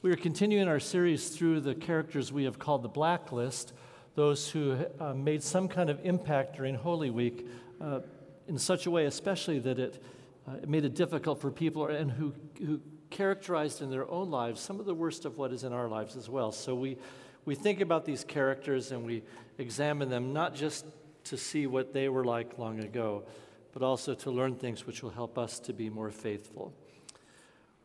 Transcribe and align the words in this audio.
We 0.00 0.12
are 0.12 0.16
continuing 0.16 0.68
our 0.68 0.78
series 0.78 1.30
through 1.30 1.62
the 1.62 1.74
characters 1.74 2.32
we 2.32 2.44
have 2.44 2.56
called 2.56 2.84
the 2.84 2.88
blacklist, 2.88 3.72
those 4.14 4.48
who 4.48 4.78
uh, 5.00 5.12
made 5.12 5.42
some 5.42 5.66
kind 5.66 5.90
of 5.90 5.98
impact 6.04 6.54
during 6.54 6.76
Holy 6.76 7.10
Week 7.10 7.44
uh, 7.80 8.02
in 8.46 8.58
such 8.58 8.86
a 8.86 8.92
way, 8.92 9.06
especially 9.06 9.58
that 9.58 9.80
it, 9.80 10.00
uh, 10.46 10.52
it 10.62 10.68
made 10.68 10.84
it 10.84 10.94
difficult 10.94 11.40
for 11.40 11.50
people 11.50 11.88
and 11.88 12.12
who, 12.12 12.32
who 12.64 12.80
characterized 13.10 13.82
in 13.82 13.90
their 13.90 14.08
own 14.08 14.30
lives 14.30 14.60
some 14.60 14.78
of 14.78 14.86
the 14.86 14.94
worst 14.94 15.24
of 15.24 15.36
what 15.36 15.52
is 15.52 15.64
in 15.64 15.72
our 15.72 15.88
lives 15.88 16.14
as 16.14 16.28
well. 16.28 16.52
So 16.52 16.76
we, 16.76 16.96
we 17.44 17.56
think 17.56 17.80
about 17.80 18.04
these 18.04 18.22
characters 18.22 18.92
and 18.92 19.04
we 19.04 19.24
examine 19.58 20.08
them 20.08 20.32
not 20.32 20.54
just 20.54 20.86
to 21.24 21.36
see 21.36 21.66
what 21.66 21.92
they 21.92 22.08
were 22.08 22.24
like 22.24 22.56
long 22.56 22.78
ago, 22.78 23.24
but 23.72 23.82
also 23.82 24.14
to 24.14 24.30
learn 24.30 24.54
things 24.54 24.86
which 24.86 25.02
will 25.02 25.10
help 25.10 25.36
us 25.36 25.58
to 25.58 25.72
be 25.72 25.90
more 25.90 26.12
faithful. 26.12 26.72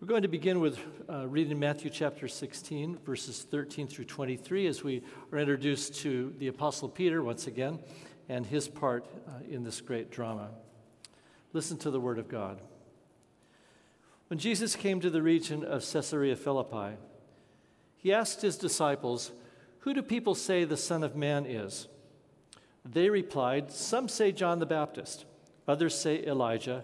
We're 0.04 0.10
going 0.10 0.24
to 0.24 0.28
begin 0.28 0.60
with 0.60 0.80
uh, 1.10 1.28
reading 1.28 1.58
Matthew 1.58 1.90
chapter 1.90 2.28
16, 2.28 2.98
verses 3.06 3.48
13 3.50 3.88
through 3.88 4.04
23, 4.04 4.68
as 4.68 4.84
we 4.84 5.02
are 5.32 5.38
introduced 5.38 5.96
to 6.02 6.34
the 6.40 6.50
Apostle 6.50 6.90
Peter 6.90 7.24
once 7.24 7.48
again 7.48 7.80
and 8.28 8.46
his 8.46 8.68
part 8.68 9.06
uh, 9.26 9.32
in 9.50 9.64
this 9.64 9.80
great 9.80 10.12
drama. 10.12 10.50
Listen 11.54 11.78
to 11.78 11.90
the 11.90 12.02
Word 12.02 12.20
of 12.20 12.28
God. 12.28 12.60
When 14.28 14.40
Jesus 14.40 14.76
came 14.76 15.00
to 15.00 15.10
the 15.10 15.22
region 15.22 15.64
of 15.64 15.90
Caesarea 15.90 16.36
Philippi, 16.36 16.98
he 17.96 18.12
asked 18.12 18.42
his 18.42 18.58
disciples, 18.58 19.32
Who 19.80 19.94
do 19.94 20.02
people 20.02 20.36
say 20.36 20.66
the 20.66 20.76
Son 20.76 21.04
of 21.04 21.16
Man 21.16 21.46
is? 21.46 21.88
They 22.84 23.10
replied, 23.10 23.72
Some 23.72 24.10
say 24.10 24.34
John 24.34 24.60
the 24.60 24.66
Baptist, 24.66 25.24
others 25.66 25.98
say 25.98 26.22
Elijah 26.26 26.84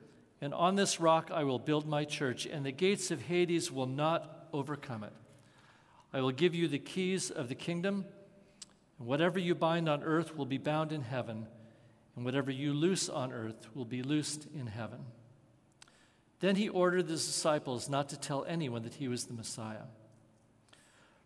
and 0.41 0.53
on 0.53 0.75
this 0.75 0.99
rock 0.99 1.29
I 1.31 1.43
will 1.43 1.59
build 1.59 1.87
my 1.87 2.03
church, 2.03 2.45
and 2.45 2.65
the 2.65 2.71
gates 2.71 3.11
of 3.11 3.21
Hades 3.21 3.71
will 3.71 3.85
not 3.85 4.47
overcome 4.51 5.03
it. 5.03 5.13
I 6.11 6.21
will 6.21 6.31
give 6.31 6.55
you 6.55 6.67
the 6.67 6.79
keys 6.79 7.29
of 7.29 7.47
the 7.47 7.55
kingdom, 7.55 8.05
and 8.97 9.07
whatever 9.07 9.39
you 9.39 9.55
bind 9.55 9.87
on 9.87 10.03
earth 10.03 10.35
will 10.35 10.45
be 10.45 10.57
bound 10.57 10.91
in 10.91 11.03
heaven, 11.03 11.47
and 12.15 12.25
whatever 12.25 12.51
you 12.51 12.73
loose 12.73 13.07
on 13.07 13.31
earth 13.31 13.67
will 13.75 13.85
be 13.85 14.01
loosed 14.01 14.47
in 14.53 14.67
heaven. 14.67 14.99
Then 16.39 16.55
he 16.55 16.69
ordered 16.69 17.07
his 17.07 17.25
disciples 17.25 17.87
not 17.87 18.09
to 18.09 18.19
tell 18.19 18.43
anyone 18.45 18.81
that 18.83 18.95
he 18.95 19.07
was 19.07 19.25
the 19.25 19.33
Messiah. 19.33 19.83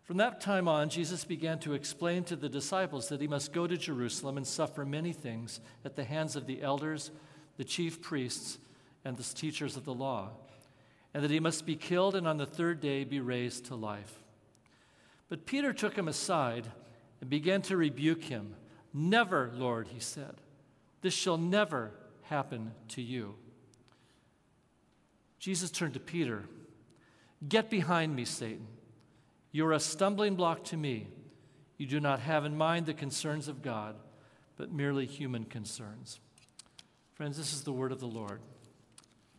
From 0.04 0.18
that 0.18 0.40
time 0.40 0.68
on, 0.68 0.88
Jesus 0.88 1.24
began 1.24 1.58
to 1.60 1.74
explain 1.74 2.22
to 2.24 2.36
the 2.36 2.48
disciples 2.48 3.08
that 3.08 3.20
he 3.20 3.26
must 3.26 3.52
go 3.52 3.66
to 3.66 3.76
Jerusalem 3.76 4.36
and 4.36 4.46
suffer 4.46 4.84
many 4.84 5.12
things 5.12 5.58
at 5.84 5.96
the 5.96 6.04
hands 6.04 6.36
of 6.36 6.46
the 6.46 6.62
elders, 6.62 7.10
the 7.56 7.64
chief 7.64 8.00
priests, 8.00 8.58
and 9.04 9.16
the 9.16 9.22
teachers 9.22 9.76
of 9.76 9.84
the 9.84 9.94
law, 9.94 10.30
and 11.14 11.22
that 11.22 11.30
he 11.30 11.40
must 11.40 11.66
be 11.66 11.76
killed 11.76 12.14
and 12.14 12.26
on 12.26 12.36
the 12.36 12.46
third 12.46 12.80
day 12.80 13.04
be 13.04 13.20
raised 13.20 13.66
to 13.66 13.74
life. 13.74 14.22
But 15.28 15.46
Peter 15.46 15.72
took 15.72 15.96
him 15.96 16.08
aside 16.08 16.68
and 17.20 17.30
began 17.30 17.62
to 17.62 17.76
rebuke 17.76 18.24
him. 18.24 18.54
Never, 18.92 19.50
Lord, 19.54 19.88
he 19.88 20.00
said, 20.00 20.34
this 21.02 21.14
shall 21.14 21.38
never 21.38 21.92
happen 22.22 22.72
to 22.88 23.02
you. 23.02 23.34
Jesus 25.38 25.70
turned 25.70 25.94
to 25.94 26.00
Peter. 26.00 26.44
Get 27.48 27.70
behind 27.70 28.16
me, 28.16 28.24
Satan. 28.24 28.66
You 29.52 29.66
are 29.66 29.72
a 29.72 29.80
stumbling 29.80 30.34
block 30.34 30.64
to 30.64 30.76
me. 30.76 31.06
You 31.78 31.86
do 31.86 32.00
not 32.00 32.20
have 32.20 32.44
in 32.44 32.56
mind 32.56 32.86
the 32.86 32.94
concerns 32.94 33.48
of 33.48 33.62
God, 33.62 33.96
but 34.56 34.72
merely 34.72 35.06
human 35.06 35.44
concerns. 35.44 36.18
Friends, 37.12 37.36
this 37.36 37.52
is 37.52 37.62
the 37.62 37.72
word 37.72 37.92
of 37.92 38.00
the 38.00 38.06
Lord. 38.06 38.40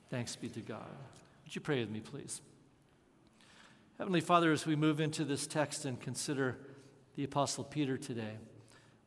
Thanks 0.10 0.36
be 0.36 0.50
to 0.50 0.62
God. 0.62 0.88
Would 1.44 1.56
you 1.56 1.62
pray 1.62 1.80
with 1.80 1.90
me, 1.90 2.00
please? 2.00 2.42
Heavenly 3.98 4.22
Father, 4.22 4.52
as 4.52 4.66
we 4.66 4.76
move 4.76 5.00
into 5.00 5.26
this 5.26 5.48
text 5.48 5.86
and 5.86 6.00
consider 6.00 6.58
the 7.16 7.24
Apostle 7.24 7.64
Peter 7.64 7.98
today, 7.98 8.38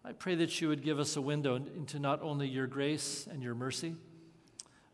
I 0.05 0.13
pray 0.13 0.35
that 0.37 0.61
you 0.61 0.69
would 0.69 0.83
give 0.83 0.99
us 0.99 1.17
a 1.17 1.21
window 1.21 1.57
into 1.57 1.99
not 1.99 2.23
only 2.23 2.49
your 2.49 2.67
grace 2.67 3.29
and 3.31 3.43
your 3.43 3.55
mercy, 3.55 3.95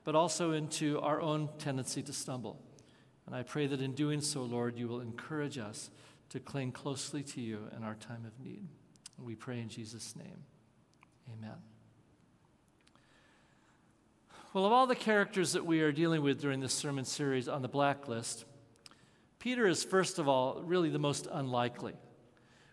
but 0.05 0.15
also 0.15 0.53
into 0.53 1.01
our 1.01 1.21
own 1.21 1.49
tendency 1.59 2.03
to 2.03 2.13
stumble. 2.13 2.61
And 3.27 3.35
I 3.35 3.43
pray 3.43 3.67
that 3.67 3.81
in 3.81 3.93
doing 3.93 4.21
so, 4.21 4.43
Lord, 4.43 4.79
you 4.79 4.89
will 4.89 5.01
encourage 5.01 5.59
us 5.59 5.91
to 6.31 6.41
cling 6.41 6.73
closely 6.73 7.23
to 7.23 7.41
you 7.41 7.69
in 7.77 7.83
our 7.83 7.95
time 7.95 8.25
of 8.27 8.45
need. 8.45 8.67
We 9.23 9.35
pray 9.35 9.61
in 9.61 9.69
Jesus' 9.69 10.15
name. 10.15 10.45
Amen. 11.33 11.76
Well, 14.57 14.65
of 14.65 14.73
all 14.73 14.87
the 14.87 14.97
characters 14.97 15.53
that 15.53 15.67
we 15.67 15.83
are 15.83 15.93
dealing 15.93 16.23
with 16.23 16.41
during 16.41 16.61
this 16.61 16.73
sermon 16.73 17.05
series 17.05 17.47
on 17.47 17.61
the 17.61 17.69
blacklist, 17.69 18.47
Peter 19.39 19.67
is, 19.67 19.85
first 19.85 20.19
of 20.19 20.29
all, 20.29 20.63
really 20.65 20.89
the 20.89 20.99
most 20.99 21.29
unlikely. 21.31 21.93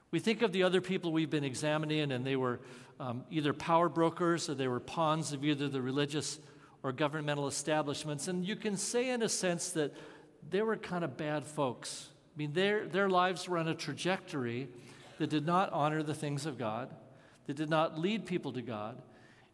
We 0.10 0.20
think 0.20 0.44
of 0.44 0.54
the 0.54 0.64
other 0.64 0.80
people 0.80 1.12
we've 1.12 1.30
been 1.30 1.44
examining, 1.44 2.14
and 2.14 2.26
they 2.26 2.38
were 2.38 2.62
um, 3.02 3.26
either 3.30 3.52
power 3.52 3.90
brokers 3.90 4.50
or 4.50 4.54
they 4.54 4.70
were 4.70 4.80
pawns 4.80 5.34
of 5.34 5.44
either 5.44 5.68
the 5.68 5.82
religious 5.82 6.40
or 6.84 6.94
governmental 6.94 7.48
establishments. 7.48 8.30
And 8.30 8.48
you 8.48 8.56
can 8.56 8.78
say, 8.78 9.10
in 9.10 9.22
a 9.22 9.28
sense, 9.28 9.72
that 9.72 9.94
they 10.52 10.62
were 10.62 10.78
kind 10.78 11.04
of 11.04 11.18
bad 11.18 11.46
folks. 11.46 12.08
I 12.34 12.38
mean, 12.38 12.54
their, 12.54 12.88
their 12.88 13.10
lives 13.10 13.50
were 13.50 13.58
on 13.58 13.68
a 13.68 13.76
trajectory 13.76 14.70
that 15.18 15.30
did 15.30 15.46
not 15.46 15.70
honor 15.74 16.02
the 16.02 16.16
things 16.16 16.46
of 16.46 16.58
God, 16.58 16.96
that 17.48 17.58
did 17.58 17.70
not 17.70 18.00
lead 18.00 18.26
people 18.26 18.54
to 18.54 18.62
God, 18.62 19.02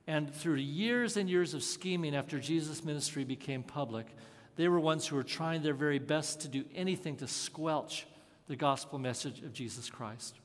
and 0.10 0.34
through 0.34 0.56
years 0.56 1.18
and 1.18 1.30
years 1.30 1.54
of 1.54 1.62
scheming 1.62 2.16
after 2.16 2.40
Jesus' 2.40 2.84
ministry 2.84 3.24
became 3.24 3.62
public, 3.62 4.08
they 4.56 4.68
were 4.68 4.80
ones 4.80 5.06
who 5.06 5.16
were 5.16 5.22
trying 5.22 5.62
their 5.62 5.76
very 5.76 6.00
best 6.00 6.42
to 6.42 6.48
do 6.48 6.66
anything 6.74 7.16
to 7.18 7.28
squelch 7.28 8.08
the 8.48 8.56
gospel 8.56 8.98
message 8.98 9.44
of 9.44 9.54
Jesus 9.54 9.88
Christ. 9.88 10.40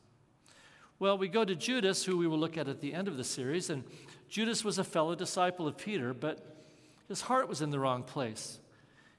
Well, 0.98 1.16
we 1.16 1.28
go 1.28 1.47
to 1.47 1.54
Judas, 1.54 2.04
who 2.04 2.19
we 2.19 2.26
will 2.26 2.38
look 2.38 2.58
at 2.58 2.69
at 2.69 2.82
the 2.82 2.92
end 2.92 3.08
of 3.08 3.16
the 3.16 3.25
series, 3.25 3.70
and 3.70 3.84
Judas 4.28 4.64
was 4.64 4.78
a 4.78 4.84
fellow 4.84 5.14
disciple 5.14 5.66
of 5.66 5.78
Peter, 5.78 6.12
but 6.12 6.44
his 7.08 7.22
heart 7.22 7.48
was 7.48 7.62
in 7.62 7.70
the 7.70 7.81
wrong 7.81 8.02
place. 8.02 8.58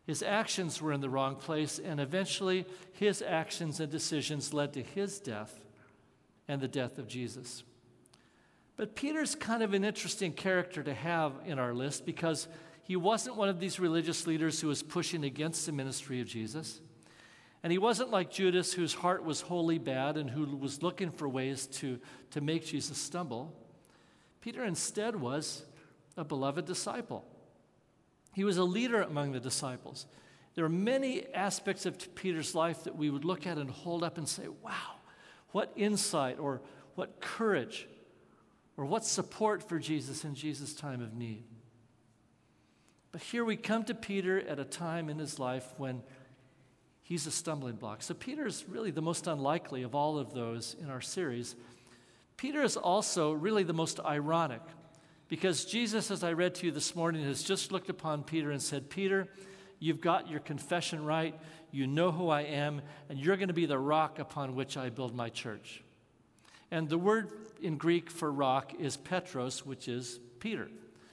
His 0.06 0.22
actions 0.22 0.79
were 0.79 0.94
in 0.94 1.01
the 1.01 1.09
wrong 1.09 1.38
place, 1.38 1.79
and 1.79 2.00
eventually 2.00 2.67
his 2.94 3.23
actions 3.23 3.79
and 3.79 3.91
decisions 3.91 4.53
led 4.53 4.73
to 4.73 4.83
his 4.83 5.19
death 5.19 5.59
and 6.47 6.62
the 6.62 6.67
death 6.67 7.00
of 7.00 7.07
Jesus. 7.07 7.63
But 8.78 8.96
Peter's 8.96 9.36
kind 9.36 9.63
of 9.63 9.74
an 9.74 9.84
interesting 9.84 10.34
character 10.34 10.84
to 10.84 10.94
have 10.94 11.34
in 11.46 11.59
our 11.59 11.74
list 11.74 12.06
because 12.06 12.47
he 12.84 12.96
wasn't 12.96 13.38
one 13.38 13.50
of 13.50 13.59
these 13.59 13.80
religious 13.80 14.28
leaders 14.28 14.59
who 14.59 14.68
was 14.68 14.84
pushing 14.84 15.24
against 15.24 15.66
the 15.66 15.72
ministry 15.72 16.19
of 16.22 16.28
Jesus. 16.28 16.81
And 17.63 17.72
he 17.72 17.78
wasn't 17.78 18.12
like 18.12 18.30
Judas, 18.30 18.74
whose 18.74 18.94
heart 18.94 19.24
was 19.24 19.41
wholly 19.41 19.80
bad 19.80 20.18
and 20.18 20.30
who 20.30 20.46
was 20.58 20.84
looking 20.84 21.09
for 21.09 21.28
ways 21.28 21.66
to, 21.68 22.00
to 22.31 22.41
make 22.41 22.66
Jesus 22.66 22.97
stumble. 22.97 23.56
Peter 24.41 24.63
instead 24.63 25.16
was 25.16 25.63
a 26.16 26.24
beloved 26.24 26.66
disciple. 26.66 27.25
He 28.34 28.44
was 28.44 28.57
a 28.57 28.63
leader 28.63 29.02
among 29.02 29.31
the 29.31 29.40
disciples. 29.40 30.06
There 30.53 30.63
are 30.66 30.69
many 30.69 31.25
aspects 31.34 31.86
of 31.86 32.13
Peter's 32.13 32.53
life 32.53 32.84
that 32.84 32.96
we 32.96 33.09
would 33.09 33.25
look 33.25 33.47
at 33.47 33.57
and 33.57 33.69
hold 33.69 34.03
up 34.03 34.18
and 34.18 34.28
say, 34.28 34.47
wow, 34.62 35.00
what 35.52 35.72
insight 35.75 36.38
or 36.38 36.62
what 36.94 37.19
courage 37.19 37.88
or 38.77 38.86
what 38.86 39.06
support 39.06 39.68
for 39.68 39.80
Jesus 39.80 40.24
in 40.24 40.36
Jesus' 40.36 40.74
time 40.74 41.01
of 41.01 41.13
need. 41.13 41.44
But 43.12 43.22
here 43.22 43.45
we 43.45 43.56
come 43.56 43.86
to 43.86 43.95
Peter 43.95 44.42
at 44.42 44.60
a 44.60 44.66
time 44.66 45.10
in 45.10 45.18
his 45.18 45.39
life 45.39 45.66
when 45.77 46.04
he's 47.04 47.27
a 47.27 47.31
stumbling 47.31 47.75
block. 47.75 48.01
So 48.01 48.13
Peter 48.13 48.45
is 48.45 48.66
really 48.68 48.92
the 48.92 49.01
most 49.01 49.27
unlikely 49.27 49.83
of 49.83 49.95
all 49.95 50.18
of 50.18 50.33
those 50.33 50.75
in 50.81 50.89
our 50.89 51.00
series. 51.00 51.56
Peter 52.36 52.62
is 52.62 52.75
also 52.75 53.31
really 53.31 53.63
the 53.63 53.74
most 53.74 54.01
ironic 54.04 54.62
because 55.30 55.63
Jesus, 55.63 56.12
as 56.12 56.24
I 56.24 56.33
read 56.33 56.56
to 56.56 56.66
you 56.66 56.74
this 56.74 56.94
morning, 56.94 57.24
has 57.24 57.42
just 57.42 57.71
looked 57.71 57.89
upon 57.89 58.24
Peter 58.24 58.51
and 58.51 58.62
said, 58.62 58.89
Peter, 58.89 59.30
you've 59.80 60.01
got 60.01 60.30
your 60.30 60.42
confession 60.42 61.06
right. 61.06 61.39
You 61.71 61.88
know 61.88 62.12
who 62.12 62.28
I 62.28 62.42
am, 62.42 62.81
and 63.07 63.18
you're 63.18 63.38
going 63.38 63.48
to 63.48 63.54
be 63.54 63.66
the 63.66 63.80
rock 63.80 64.19
upon 64.19 64.56
which 64.56 64.75
I 64.75 64.89
build 64.89 65.16
my 65.16 65.30
church. 65.30 65.84
And 66.71 66.89
the 66.89 66.97
word 66.97 67.31
in 67.62 67.77
Greek 67.77 68.09
for 68.09 68.31
rock 68.31 68.73
is 68.79 68.97
Petros, 68.97 69.65
which 69.65 69.88
is 69.88 70.19
Peter. 70.39 70.69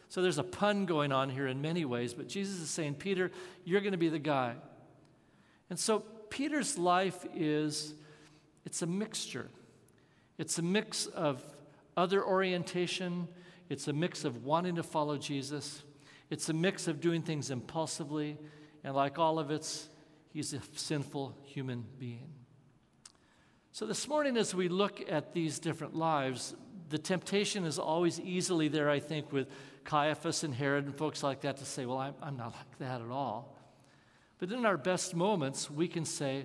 So 0.08 0.20
there's 0.20 0.38
a 0.38 0.44
pun 0.44 0.84
going 0.84 1.12
on 1.12 1.30
here 1.30 1.46
in 1.46 1.62
many 1.62 1.84
ways, 1.84 2.12
but 2.12 2.28
Jesus 2.28 2.60
is 2.60 2.68
saying, 2.68 2.96
Peter, 2.96 3.30
you're 3.64 3.80
going 3.80 3.92
to 3.92 3.98
be 3.98 4.10
the 4.10 4.18
guy. 4.18 4.54
And 5.70 5.78
so 5.78 6.00
Peter's 6.28 6.76
life 6.76 7.24
is 7.34 7.94
it's 8.64 8.82
a 8.82 8.86
mixture. 8.86 9.48
It's 10.38 10.58
a 10.58 10.62
mix 10.62 11.06
of 11.06 11.42
other 11.96 12.24
orientation, 12.24 13.28
it's 13.68 13.88
a 13.88 13.92
mix 13.92 14.24
of 14.24 14.44
wanting 14.44 14.76
to 14.76 14.82
follow 14.82 15.16
Jesus, 15.16 15.82
it's 16.30 16.48
a 16.48 16.52
mix 16.52 16.88
of 16.88 17.00
doing 17.00 17.22
things 17.22 17.50
impulsively, 17.50 18.38
and 18.82 18.94
like 18.94 19.18
all 19.18 19.38
of 19.38 19.50
it's, 19.50 19.88
he's 20.32 20.52
a 20.54 20.60
sinful 20.74 21.36
human 21.44 21.84
being. 21.98 22.41
So, 23.74 23.86
this 23.86 24.06
morning, 24.06 24.36
as 24.36 24.54
we 24.54 24.68
look 24.68 25.02
at 25.10 25.32
these 25.32 25.58
different 25.58 25.96
lives, 25.96 26.54
the 26.90 26.98
temptation 26.98 27.64
is 27.64 27.78
always 27.78 28.20
easily 28.20 28.68
there, 28.68 28.90
I 28.90 29.00
think, 29.00 29.32
with 29.32 29.48
Caiaphas 29.84 30.44
and 30.44 30.54
Herod 30.54 30.84
and 30.84 30.94
folks 30.94 31.22
like 31.22 31.40
that 31.40 31.56
to 31.56 31.64
say, 31.64 31.86
Well, 31.86 31.96
I'm, 31.96 32.12
I'm 32.22 32.36
not 32.36 32.52
like 32.52 32.78
that 32.80 33.00
at 33.00 33.10
all. 33.10 33.56
But 34.38 34.52
in 34.52 34.66
our 34.66 34.76
best 34.76 35.16
moments, 35.16 35.70
we 35.70 35.88
can 35.88 36.04
say, 36.04 36.44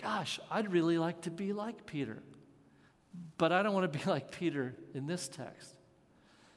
Gosh, 0.00 0.38
I'd 0.52 0.72
really 0.72 0.98
like 0.98 1.22
to 1.22 1.32
be 1.32 1.52
like 1.52 1.84
Peter. 1.84 2.22
But 3.38 3.50
I 3.50 3.64
don't 3.64 3.74
want 3.74 3.92
to 3.92 3.98
be 3.98 4.04
like 4.08 4.30
Peter 4.30 4.76
in 4.94 5.08
this 5.08 5.26
text. 5.26 5.74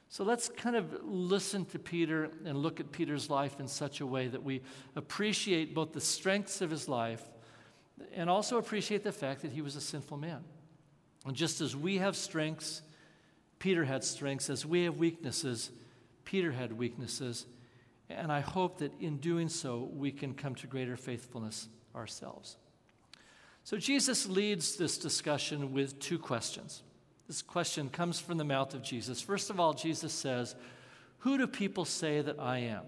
So 0.08 0.22
let's 0.22 0.48
kind 0.48 0.76
of 0.76 1.02
listen 1.02 1.64
to 1.64 1.80
Peter 1.80 2.30
and 2.44 2.58
look 2.58 2.78
at 2.78 2.92
Peter's 2.92 3.28
life 3.28 3.58
in 3.58 3.66
such 3.66 4.00
a 4.00 4.06
way 4.06 4.28
that 4.28 4.44
we 4.44 4.62
appreciate 4.94 5.74
both 5.74 5.92
the 5.92 6.00
strengths 6.00 6.60
of 6.60 6.70
his 6.70 6.88
life 6.88 7.28
and 8.14 8.28
also 8.28 8.58
appreciate 8.58 9.04
the 9.04 9.12
fact 9.12 9.42
that 9.42 9.52
he 9.52 9.62
was 9.62 9.76
a 9.76 9.80
sinful 9.80 10.16
man. 10.16 10.44
And 11.24 11.36
just 11.36 11.60
as 11.60 11.76
we 11.76 11.98
have 11.98 12.16
strengths, 12.16 12.82
Peter 13.58 13.84
had 13.84 14.02
strengths. 14.02 14.50
As 14.50 14.66
we 14.66 14.84
have 14.84 14.96
weaknesses, 14.96 15.70
Peter 16.24 16.52
had 16.52 16.72
weaknesses. 16.72 17.46
And 18.10 18.32
I 18.32 18.40
hope 18.40 18.78
that 18.78 18.92
in 19.00 19.18
doing 19.18 19.48
so, 19.48 19.88
we 19.94 20.10
can 20.10 20.34
come 20.34 20.54
to 20.56 20.66
greater 20.66 20.96
faithfulness 20.96 21.68
ourselves. 21.94 22.56
So 23.64 23.76
Jesus 23.76 24.28
leads 24.28 24.76
this 24.76 24.98
discussion 24.98 25.72
with 25.72 25.98
two 26.00 26.18
questions. 26.18 26.82
This 27.28 27.42
question 27.42 27.88
comes 27.88 28.18
from 28.18 28.36
the 28.36 28.44
mouth 28.44 28.74
of 28.74 28.82
Jesus. 28.82 29.20
First 29.22 29.48
of 29.48 29.60
all, 29.60 29.72
Jesus 29.72 30.12
says, 30.12 30.56
Who 31.18 31.38
do 31.38 31.46
people 31.46 31.84
say 31.84 32.20
that 32.20 32.40
I 32.40 32.58
am? 32.58 32.82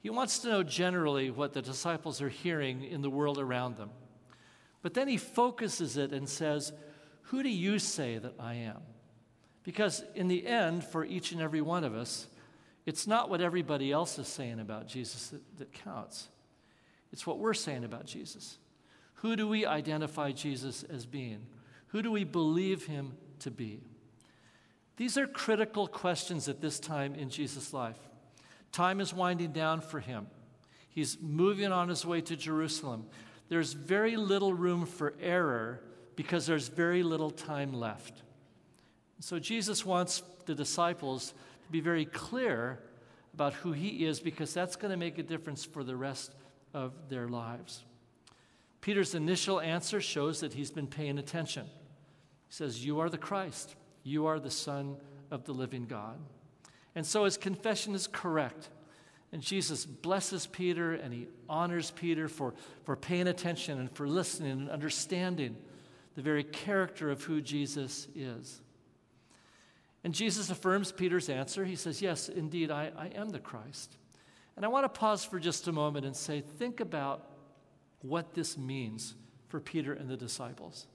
He 0.00 0.10
wants 0.10 0.40
to 0.40 0.48
know 0.48 0.62
generally 0.62 1.30
what 1.30 1.52
the 1.52 1.62
disciples 1.62 2.20
are 2.20 2.28
hearing 2.28 2.84
in 2.84 3.02
the 3.02 3.10
world 3.10 3.38
around 3.38 3.76
them. 3.76 3.90
But 4.86 4.94
then 4.94 5.08
he 5.08 5.16
focuses 5.16 5.96
it 5.96 6.12
and 6.12 6.28
says, 6.28 6.72
Who 7.22 7.42
do 7.42 7.48
you 7.48 7.80
say 7.80 8.18
that 8.18 8.34
I 8.38 8.54
am? 8.54 8.78
Because 9.64 10.04
in 10.14 10.28
the 10.28 10.46
end, 10.46 10.84
for 10.84 11.04
each 11.04 11.32
and 11.32 11.40
every 11.40 11.60
one 11.60 11.82
of 11.82 11.92
us, 11.92 12.28
it's 12.84 13.04
not 13.04 13.28
what 13.28 13.40
everybody 13.40 13.90
else 13.90 14.16
is 14.16 14.28
saying 14.28 14.60
about 14.60 14.86
Jesus 14.86 15.30
that, 15.30 15.58
that 15.58 15.72
counts, 15.72 16.28
it's 17.10 17.26
what 17.26 17.40
we're 17.40 17.52
saying 17.52 17.82
about 17.82 18.06
Jesus. 18.06 18.58
Who 19.14 19.34
do 19.34 19.48
we 19.48 19.66
identify 19.66 20.30
Jesus 20.30 20.84
as 20.84 21.04
being? 21.04 21.44
Who 21.88 22.00
do 22.00 22.12
we 22.12 22.22
believe 22.22 22.86
him 22.86 23.14
to 23.40 23.50
be? 23.50 23.82
These 24.98 25.18
are 25.18 25.26
critical 25.26 25.88
questions 25.88 26.48
at 26.48 26.60
this 26.60 26.78
time 26.78 27.16
in 27.16 27.28
Jesus' 27.28 27.72
life. 27.72 27.98
Time 28.70 29.00
is 29.00 29.12
winding 29.12 29.50
down 29.50 29.80
for 29.80 29.98
him. 29.98 30.28
He's 30.90 31.18
moving 31.20 31.72
on 31.72 31.88
his 31.88 32.06
way 32.06 32.20
to 32.20 32.36
Jerusalem. 32.36 33.06
There's 33.48 33.72
very 33.72 34.16
little 34.16 34.52
room 34.52 34.86
for 34.86 35.14
error 35.20 35.80
because 36.16 36.46
there's 36.46 36.68
very 36.68 37.02
little 37.02 37.30
time 37.30 37.72
left. 37.72 38.22
So 39.20 39.38
Jesus 39.38 39.84
wants 39.84 40.22
the 40.46 40.54
disciples 40.54 41.34
to 41.64 41.70
be 41.70 41.80
very 41.80 42.04
clear 42.04 42.80
about 43.34 43.52
who 43.54 43.72
he 43.72 44.06
is 44.06 44.20
because 44.20 44.54
that's 44.54 44.76
going 44.76 44.90
to 44.90 44.96
make 44.96 45.18
a 45.18 45.22
difference 45.22 45.64
for 45.64 45.84
the 45.84 45.96
rest 45.96 46.34
of 46.72 46.92
their 47.08 47.28
lives. 47.28 47.84
Peter's 48.80 49.14
initial 49.14 49.60
answer 49.60 50.00
shows 50.00 50.40
that 50.40 50.54
he's 50.54 50.70
been 50.70 50.86
paying 50.86 51.18
attention. 51.18 51.66
He 52.46 52.54
says, 52.54 52.84
You 52.84 53.00
are 53.00 53.10
the 53.10 53.18
Christ, 53.18 53.74
you 54.04 54.26
are 54.26 54.38
the 54.38 54.50
Son 54.50 54.96
of 55.30 55.44
the 55.44 55.52
living 55.52 55.86
God. 55.86 56.18
And 56.94 57.04
so 57.04 57.24
his 57.24 57.36
confession 57.36 57.94
is 57.94 58.06
correct. 58.06 58.70
And 59.32 59.42
Jesus 59.42 59.84
blesses 59.84 60.46
Peter 60.46 60.92
and 60.92 61.12
he 61.12 61.28
honors 61.48 61.90
Peter 61.90 62.28
for, 62.28 62.54
for 62.84 62.96
paying 62.96 63.28
attention 63.28 63.78
and 63.78 63.90
for 63.90 64.08
listening 64.08 64.52
and 64.52 64.70
understanding 64.70 65.56
the 66.14 66.22
very 66.22 66.44
character 66.44 67.10
of 67.10 67.22
who 67.24 67.40
Jesus 67.40 68.08
is. 68.14 68.60
And 70.04 70.14
Jesus 70.14 70.50
affirms 70.50 70.92
Peter's 70.92 71.28
answer. 71.28 71.64
He 71.64 71.76
says, 71.76 72.00
Yes, 72.00 72.28
indeed, 72.28 72.70
I, 72.70 72.92
I 72.96 73.06
am 73.08 73.30
the 73.30 73.40
Christ. 73.40 73.96
And 74.56 74.64
I 74.64 74.68
want 74.68 74.84
to 74.84 74.88
pause 74.88 75.24
for 75.24 75.38
just 75.38 75.68
a 75.68 75.72
moment 75.72 76.06
and 76.06 76.16
say, 76.16 76.40
think 76.40 76.80
about 76.80 77.30
what 78.00 78.34
this 78.34 78.56
means 78.56 79.14
for 79.48 79.60
Peter 79.60 79.92
and 79.92 80.08
the 80.08 80.16
disciples. 80.16 80.86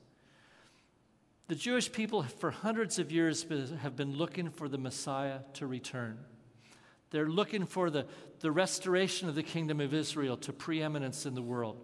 The 1.48 1.56
Jewish 1.56 1.92
people, 1.92 2.24
for 2.24 2.50
hundreds 2.50 2.98
of 2.98 3.12
years, 3.12 3.46
have 3.82 3.96
been 3.96 4.18
looking 4.18 4.50
for 4.50 4.68
the 4.68 4.78
Messiah 4.78 5.40
to 5.54 5.68
return. 5.68 6.18
They're 7.12 7.30
looking 7.30 7.66
for 7.66 7.90
the, 7.90 8.08
the 8.40 8.52
restoration 8.52 9.30
of 9.30 9.36
the 9.36 9.44
kingdom 9.44 9.80
of 9.80 9.94
Israel 9.94 10.38
to 10.38 10.54
preeminence 10.54 11.26
in 11.26 11.36
the 11.36 11.42
world. 11.42 11.78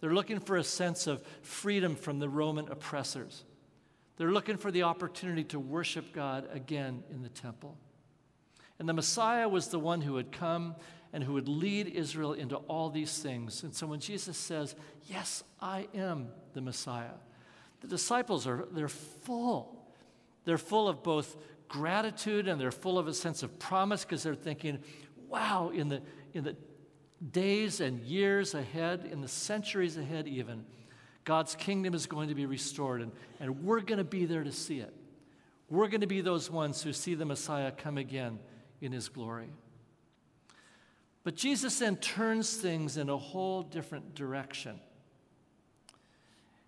They're 0.00 0.12
looking 0.12 0.40
for 0.40 0.56
a 0.56 0.64
sense 0.64 1.06
of 1.06 1.22
freedom 1.42 1.96
from 1.96 2.18
the 2.18 2.28
Roman 2.28 2.68
oppressors. 2.68 3.44
They're 4.16 4.32
looking 4.32 4.56
for 4.56 4.70
the 4.70 4.82
opportunity 4.82 5.44
to 5.44 5.58
worship 5.58 6.12
God 6.12 6.48
again 6.52 7.02
in 7.10 7.22
the 7.22 7.28
temple. 7.28 7.78
And 8.78 8.88
the 8.88 8.92
Messiah 8.92 9.48
was 9.48 9.68
the 9.68 9.78
one 9.78 10.00
who 10.00 10.16
had 10.16 10.32
come 10.32 10.74
and 11.12 11.22
who 11.22 11.34
would 11.34 11.48
lead 11.48 11.86
Israel 11.86 12.32
into 12.32 12.56
all 12.56 12.90
these 12.90 13.18
things. 13.18 13.62
And 13.62 13.74
so 13.74 13.86
when 13.86 14.00
Jesus 14.00 14.36
says, 14.36 14.74
Yes, 15.04 15.44
I 15.60 15.86
am 15.94 16.28
the 16.54 16.60
Messiah, 16.60 17.14
the 17.80 17.86
disciples 17.86 18.46
are 18.46 18.66
they're 18.72 18.88
full. 18.88 19.80
They're 20.44 20.58
full 20.58 20.88
of 20.88 21.02
both 21.02 21.36
gratitude 21.68 22.48
and 22.48 22.60
they're 22.60 22.70
full 22.70 22.98
of 22.98 23.08
a 23.08 23.14
sense 23.14 23.42
of 23.42 23.58
promise 23.58 24.04
because 24.04 24.22
they're 24.22 24.34
thinking, 24.34 24.78
wow, 25.28 25.70
in 25.74 25.88
the 25.88 26.02
in 26.32 26.44
the 26.44 26.56
days 27.32 27.80
and 27.80 28.00
years 28.00 28.54
ahead, 28.54 29.08
in 29.10 29.20
the 29.20 29.28
centuries 29.28 29.96
ahead, 29.96 30.26
even, 30.26 30.64
God's 31.24 31.54
kingdom 31.54 31.94
is 31.94 32.06
going 32.06 32.28
to 32.28 32.34
be 32.34 32.44
restored, 32.44 33.00
and, 33.00 33.12
and 33.40 33.64
we're 33.64 33.80
going 33.80 33.98
to 33.98 34.04
be 34.04 34.26
there 34.26 34.44
to 34.44 34.52
see 34.52 34.80
it. 34.80 34.92
We're 35.70 35.88
going 35.88 36.02
to 36.02 36.06
be 36.06 36.20
those 36.20 36.50
ones 36.50 36.82
who 36.82 36.92
see 36.92 37.14
the 37.14 37.24
Messiah 37.24 37.70
come 37.70 37.96
again 37.96 38.38
in 38.80 38.92
his 38.92 39.08
glory. 39.08 39.48
But 41.22 41.36
Jesus 41.36 41.78
then 41.78 41.96
turns 41.96 42.54
things 42.56 42.98
in 42.98 43.08
a 43.08 43.16
whole 43.16 43.62
different 43.62 44.14
direction. 44.14 44.78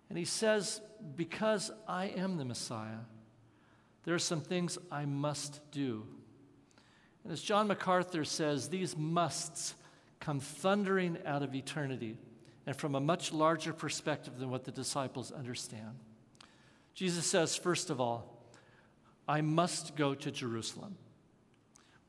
And 0.09 0.17
he 0.17 0.25
says, 0.25 0.81
Because 1.15 1.69
I 1.87 2.05
am 2.07 2.37
the 2.37 2.45
Messiah, 2.45 3.05
there 4.07 4.15
are 4.15 4.19
some 4.19 4.39
things 4.39 4.77
I 4.89 5.03
must 5.03 5.59
do. 5.69 6.05
And 7.25 7.33
as 7.33 7.41
John 7.41 7.67
MacArthur 7.67 8.23
says, 8.23 8.69
these 8.69 8.95
musts 8.95 9.75
come 10.21 10.39
thundering 10.39 11.17
out 11.25 11.43
of 11.43 11.53
eternity 11.53 12.15
and 12.65 12.73
from 12.73 12.95
a 12.95 13.01
much 13.01 13.33
larger 13.33 13.73
perspective 13.73 14.39
than 14.39 14.49
what 14.49 14.63
the 14.63 14.71
disciples 14.71 15.33
understand. 15.33 15.99
Jesus 16.93 17.25
says, 17.25 17.57
first 17.57 17.89
of 17.89 17.99
all, 17.99 18.47
I 19.27 19.41
must 19.41 19.97
go 19.97 20.15
to 20.15 20.31
Jerusalem. 20.31 20.95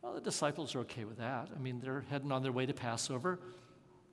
Well, 0.01 0.15
the 0.15 0.21
disciples 0.21 0.77
are 0.77 0.81
okay 0.83 1.05
with 1.05 1.19
that. 1.19 1.49
I 1.53 1.59
mean, 1.59 1.81
they're 1.81 2.05
heading 2.11 2.31
on 2.31 2.45
their 2.45 2.53
way 2.53 2.65
to 2.65 2.75
Passover. 2.75 3.41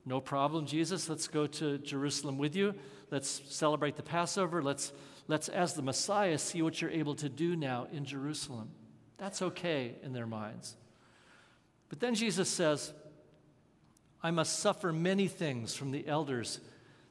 No 0.04 0.20
problem, 0.20 0.66
Jesus. 0.66 1.08
Let's 1.08 1.28
go 1.28 1.46
to 1.46 1.78
Jerusalem 1.78 2.36
with 2.36 2.56
you. 2.56 2.74
Let's 3.12 3.42
celebrate 3.46 3.94
the 3.94 4.02
Passover. 4.02 4.60
Let's, 4.60 4.92
let's, 5.28 5.48
as 5.48 5.74
the 5.74 5.82
Messiah, 5.82 6.38
see 6.38 6.62
what 6.62 6.80
you're 6.80 6.90
able 6.90 7.14
to 7.16 7.28
do 7.28 7.56
now 7.56 7.86
in 7.92 8.04
Jerusalem. 8.04 8.70
That's 9.18 9.42
okay 9.42 9.94
in 10.02 10.12
their 10.12 10.26
minds. 10.26 10.76
But 11.88 12.00
then 12.00 12.14
Jesus 12.14 12.48
says, 12.48 12.92
I 14.22 14.30
must 14.30 14.58
suffer 14.58 14.92
many 14.92 15.28
things 15.28 15.74
from 15.74 15.92
the 15.92 16.06
elders, 16.06 16.60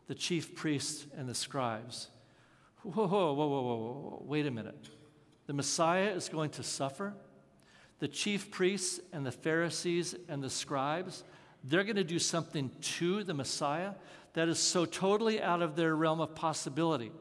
the 0.08 0.16
chief 0.16 0.56
priests, 0.56 1.06
and 1.18 1.28
the 1.28 1.36
scribes. 1.36 2.10
Whoa, 2.84 3.08
whoa, 3.08 3.34
whoa, 3.34 3.48
whoa, 3.48 3.62
whoa, 3.62 3.76
whoa. 3.78 4.24
Wait 4.26 4.46
a 4.46 4.52
minute. 4.52 4.90
The 5.48 5.54
Messiah 5.54 6.10
is 6.10 6.30
going 6.30 6.52
to 6.52 6.64
suffer? 6.64 7.14
The 8.00 8.08
chief 8.08 8.52
priests 8.52 9.00
and 9.14 9.26
the 9.26 9.32
Pharisees 9.32 10.16
and 10.28 10.44
the 10.44 10.50
scribes, 10.50 11.24
they're 11.64 11.84
going 11.84 11.96
to 11.96 12.04
do 12.04 12.20
something 12.20 12.70
to 12.82 13.24
the 13.24 13.34
Messiah 13.34 13.92
that 14.34 14.50
is 14.50 14.60
so 14.60 14.86
totally 14.86 15.42
out 15.42 15.62
of 15.62 15.76
their 15.76 15.96
realm 15.96 16.20
of 16.20 16.36
possibility 16.36 17.12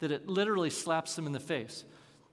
that 0.00 0.10
it 0.10 0.28
literally 0.28 0.70
slaps 0.70 1.16
them 1.16 1.26
in 1.26 1.32
the 1.32 1.40
face. 1.40 1.84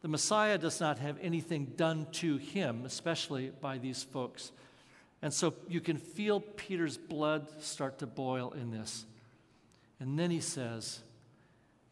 The 0.01 0.07
Messiah 0.07 0.57
does 0.57 0.79
not 0.79 0.99
have 0.99 1.17
anything 1.21 1.73
done 1.77 2.07
to 2.13 2.37
him, 2.37 2.83
especially 2.85 3.51
by 3.61 3.77
these 3.77 4.03
folks. 4.03 4.51
And 5.21 5.33
so 5.33 5.53
you 5.69 5.79
can 5.79 5.97
feel 5.97 6.41
Peter's 6.41 6.97
blood 6.97 7.47
start 7.61 7.99
to 7.99 8.07
boil 8.07 8.51
in 8.51 8.71
this. 8.71 9.05
And 9.99 10.19
then 10.19 10.29
he 10.29 10.41
says, 10.41 11.01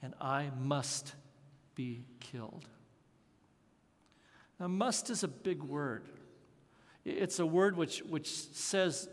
And 0.02 0.14
I 0.20 0.50
must 0.60 1.16
be 1.76 2.04
killed. 2.20 2.66
Now, 4.60 4.68
must 4.68 5.10
is 5.10 5.24
a 5.24 5.30
big 5.30 5.64
word. 5.64 6.04
It's 7.06 7.40
a 7.40 7.46
word 7.46 7.78
which, 7.78 8.00
which 8.04 8.28
says, 8.28 9.10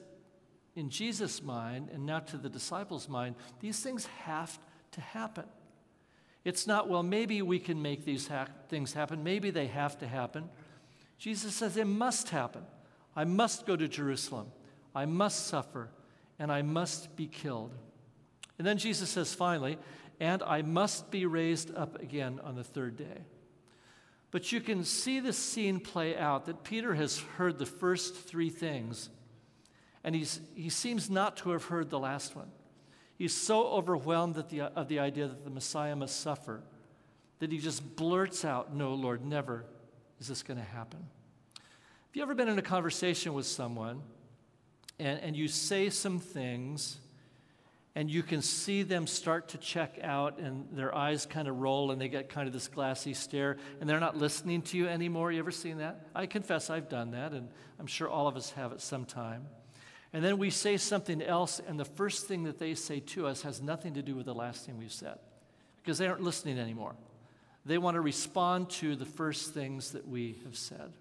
in 0.79 0.91
Jesus' 0.91 1.43
mind, 1.43 1.89
and 1.93 2.07
now 2.07 2.21
to 2.21 2.37
the 2.37 2.49
disciples' 2.49 3.09
mind, 3.09 3.35
these 3.61 3.81
things 3.81 4.07
have 4.25 4.59
to 4.93 5.01
happen. 5.01 5.45
It's 6.49 6.67
not, 6.67 6.89
well, 6.89 7.03
maybe 7.03 7.43
we 7.43 7.59
can 7.59 7.83
make 7.83 8.07
these 8.07 8.27
ha- 8.27 8.49
things 8.71 8.95
happen. 8.95 9.23
Maybe 9.23 9.51
they 9.51 9.67
have 9.67 9.99
to 9.99 10.09
happen. 10.09 10.49
Jesus 11.19 11.55
says 11.55 11.77
it 11.77 11.87
must 11.87 12.31
happen. 12.31 12.63
I 13.15 13.25
must 13.25 13.67
go 13.67 13.77
to 13.77 13.87
Jerusalem. 13.87 14.47
I 14.95 15.05
must 15.05 15.49
suffer. 15.49 15.91
And 16.39 16.51
I 16.51 16.63
must 16.63 17.15
be 17.17 17.27
killed. 17.27 17.75
And 18.57 18.67
then 18.67 18.79
Jesus 18.79 19.11
says 19.11 19.35
finally, 19.35 19.77
and 20.21 20.43
I 20.43 20.63
must 20.63 21.11
be 21.11 21.27
raised 21.27 21.75
up 21.77 22.01
again 22.01 22.41
on 22.43 22.55
the 22.55 22.65
third 22.65 22.97
day. 22.97 23.27
But 24.31 24.51
you 24.51 24.63
can 24.63 24.85
see 24.85 25.21
this 25.21 25.37
scene 25.37 25.79
play 25.81 26.17
out 26.17 26.47
that 26.47 26.65
Peter 26.65 26.95
has 26.95 27.19
heard 27.37 27.59
the 27.59 27.67
first 27.67 28.15
three 28.15 28.49
things, 28.49 29.11
and 30.03 30.15
he's, 30.15 30.41
he 30.55 30.71
seems 30.71 31.11
not 31.11 31.37
to 31.39 31.51
have 31.51 31.65
heard 31.65 31.91
the 31.91 31.99
last 31.99 32.35
one. 32.35 32.51
He's 33.19 33.35
so 33.35 33.67
overwhelmed 33.67 34.37
the, 34.37 34.63
of 34.63 34.87
the 34.87 35.01
idea 35.01 35.27
that 35.27 35.45
the 35.45 35.51
Messiah 35.51 35.97
must 35.97 36.21
suffer 36.21 36.63
that 37.41 37.51
he 37.51 37.59
just 37.59 37.97
blurts 37.97 38.45
out, 38.45 38.73
No, 38.75 38.95
Lord, 38.95 39.25
never 39.25 39.65
is 40.21 40.29
this 40.29 40.45
going 40.45 40.59
to 40.59 40.65
happen. 40.65 41.01
Have 41.01 42.17
you 42.17 42.23
ever 42.23 42.35
been 42.35 42.49
in 42.49 42.59
a 42.59 42.63
conversation 42.63 43.35
with 43.35 43.47
someone 43.47 44.03
and, 44.99 45.21
and 45.21 45.37
you 45.37 45.49
say 45.49 45.91
some 45.91 46.21
things 46.21 46.99
and 47.95 48.09
you 48.09 48.23
can 48.23 48.41
see 48.41 48.85
them 48.85 49.09
start 49.09 49.49
to 49.49 49.59
check 49.59 49.99
out 50.03 50.39
and 50.39 50.69
their 50.73 50.95
eyes 50.95 51.27
kind 51.27 51.49
of 51.49 51.57
roll 51.57 51.91
and 51.91 52.01
they 52.01 52.09
get 52.09 52.29
kind 52.29 52.47
of 52.47 52.53
this 52.53 52.69
glassy 52.69 53.15
stare 53.15 53.57
and 53.81 53.91
they're 53.91 54.01
not 54.01 54.17
listening 54.17 54.63
to 54.63 54.77
you 54.77 54.89
anymore? 54.89 55.33
You 55.33 55.41
ever 55.41 55.51
seen 55.51 55.79
that? 55.79 56.07
I 56.15 56.27
confess 56.27 56.71
i've 56.71 56.89
done 56.89 57.11
that 57.13 57.33
and 57.33 57.49
i'm 57.79 57.87
sure 57.87 58.09
all 58.09 58.29
of 58.29 58.37
us 58.37 58.51
have 58.53 58.73
at 58.73 58.81
some 58.81 59.05
time 59.05 59.47
and 60.13 60.25
then 60.25 60.39
we 60.39 60.51
say 60.51 60.77
something 60.77 61.21
else 61.23 61.61
and 61.67 61.79
the 61.79 61.85
first 61.85 62.27
thing 62.27 62.45
that 62.45 62.59
they 62.59 62.75
say 62.75 63.01
to 63.01 63.27
us 63.27 63.43
has 63.43 63.61
nothing 63.61 63.95
to 63.95 64.03
do 64.03 64.15
with 64.15 64.27
the 64.27 64.35
last 64.35 64.65
thing 64.65 64.79
we've 64.79 64.93
said 64.93 65.19
because 65.83 65.99
they 65.99 66.07
aren't 66.07 66.23
listening 66.23 66.59
anymore 66.59 66.95
they 67.65 67.79
want 67.79 67.95
to 67.95 68.01
respond 68.01 68.71
to 68.71 68.97
the 68.97 69.05
first 69.05 69.53
things 69.53 69.93
that 69.93 70.07
we 70.07 70.39
have 70.45 70.57
said 70.57 70.93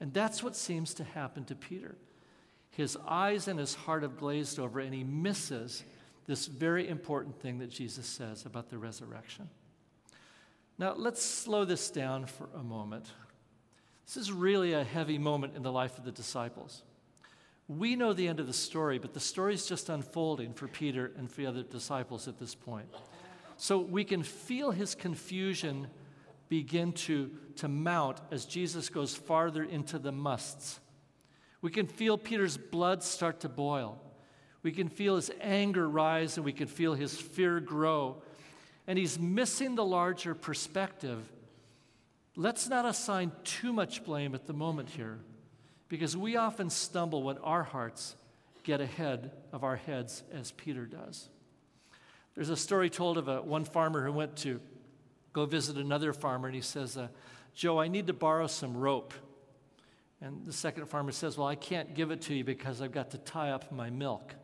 and 0.00 0.12
that's 0.12 0.42
what 0.42 0.56
seems 0.56 0.94
to 0.94 1.04
happen 1.04 1.44
to 1.44 1.54
peter 1.54 1.96
his 2.70 2.96
eyes 3.06 3.46
and 3.46 3.58
his 3.58 3.74
heart 3.74 4.02
have 4.02 4.16
glazed 4.16 4.58
over 4.58 4.80
and 4.80 4.92
he 4.92 5.04
misses 5.04 5.84
this 6.26 6.46
very 6.46 6.88
important 6.88 7.40
thing 7.40 7.58
that 7.58 7.70
Jesus 7.70 8.06
says 8.06 8.46
about 8.46 8.70
the 8.70 8.78
resurrection. 8.78 9.48
Now, 10.78 10.94
let's 10.96 11.22
slow 11.22 11.64
this 11.64 11.90
down 11.90 12.26
for 12.26 12.48
a 12.54 12.62
moment. 12.62 13.06
This 14.06 14.16
is 14.16 14.32
really 14.32 14.72
a 14.72 14.82
heavy 14.82 15.18
moment 15.18 15.54
in 15.54 15.62
the 15.62 15.70
life 15.70 15.98
of 15.98 16.04
the 16.04 16.12
disciples. 16.12 16.82
We 17.66 17.96
know 17.96 18.12
the 18.12 18.28
end 18.28 18.40
of 18.40 18.46
the 18.46 18.52
story, 18.52 18.98
but 18.98 19.14
the 19.14 19.20
story 19.20 19.54
is 19.54 19.66
just 19.66 19.88
unfolding 19.88 20.52
for 20.52 20.68
Peter 20.68 21.12
and 21.16 21.30
for 21.30 21.40
the 21.40 21.46
other 21.46 21.62
disciples 21.62 22.28
at 22.28 22.38
this 22.38 22.54
point. 22.54 22.88
So 23.56 23.78
we 23.78 24.04
can 24.04 24.22
feel 24.22 24.70
his 24.70 24.94
confusion 24.94 25.86
begin 26.48 26.92
to, 26.92 27.30
to 27.56 27.68
mount 27.68 28.20
as 28.30 28.44
Jesus 28.44 28.90
goes 28.90 29.14
farther 29.14 29.62
into 29.62 29.98
the 29.98 30.12
musts. 30.12 30.80
We 31.62 31.70
can 31.70 31.86
feel 31.86 32.18
Peter's 32.18 32.58
blood 32.58 33.02
start 33.02 33.40
to 33.40 33.48
boil. 33.48 33.98
We 34.62 34.72
can 34.72 34.88
feel 34.88 35.16
his 35.16 35.30
anger 35.40 35.88
rise 35.88 36.36
and 36.36 36.44
we 36.44 36.52
can 36.52 36.66
feel 36.66 36.92
his 36.94 37.18
fear 37.18 37.60
grow. 37.60 38.22
And 38.86 38.98
he's 38.98 39.18
missing 39.18 39.74
the 39.74 39.84
larger 39.84 40.34
perspective. 40.34 41.32
Let's 42.36 42.68
not 42.68 42.84
assign 42.84 43.32
too 43.44 43.72
much 43.72 44.04
blame 44.04 44.34
at 44.34 44.46
the 44.46 44.52
moment 44.52 44.90
here 44.90 45.20
because 45.88 46.16
we 46.16 46.36
often 46.36 46.70
stumble 46.70 47.22
when 47.22 47.38
our 47.38 47.62
hearts 47.62 48.16
get 48.62 48.80
ahead 48.80 49.30
of 49.52 49.62
our 49.62 49.76
heads 49.76 50.22
as 50.32 50.52
Peter 50.52 50.86
does. 50.86 51.28
There's 52.34 52.50
a 52.50 52.56
story 52.56 52.90
told 52.90 53.18
of 53.18 53.28
a, 53.28 53.42
one 53.42 53.64
farmer 53.64 54.04
who 54.04 54.12
went 54.12 54.36
to 54.38 54.60
go 55.32 55.46
visit 55.46 55.76
another 55.76 56.12
farmer 56.12 56.48
and 56.48 56.54
he 56.54 56.62
says, 56.62 56.96
uh, 56.96 57.08
Joe, 57.54 57.78
I 57.78 57.88
need 57.88 58.08
to 58.08 58.12
borrow 58.12 58.46
some 58.46 58.76
rope. 58.76 59.14
And 60.20 60.44
the 60.44 60.52
second 60.52 60.86
farmer 60.86 61.12
says, 61.12 61.38
Well, 61.38 61.46
I 61.46 61.54
can't 61.54 61.94
give 61.94 62.10
it 62.10 62.22
to 62.22 62.34
you 62.34 62.44
because 62.44 62.80
I've 62.80 62.92
got 62.92 63.10
to 63.10 63.18
tie 63.18 63.50
up 63.50 63.70
my 63.70 63.90
milk. 63.90 64.34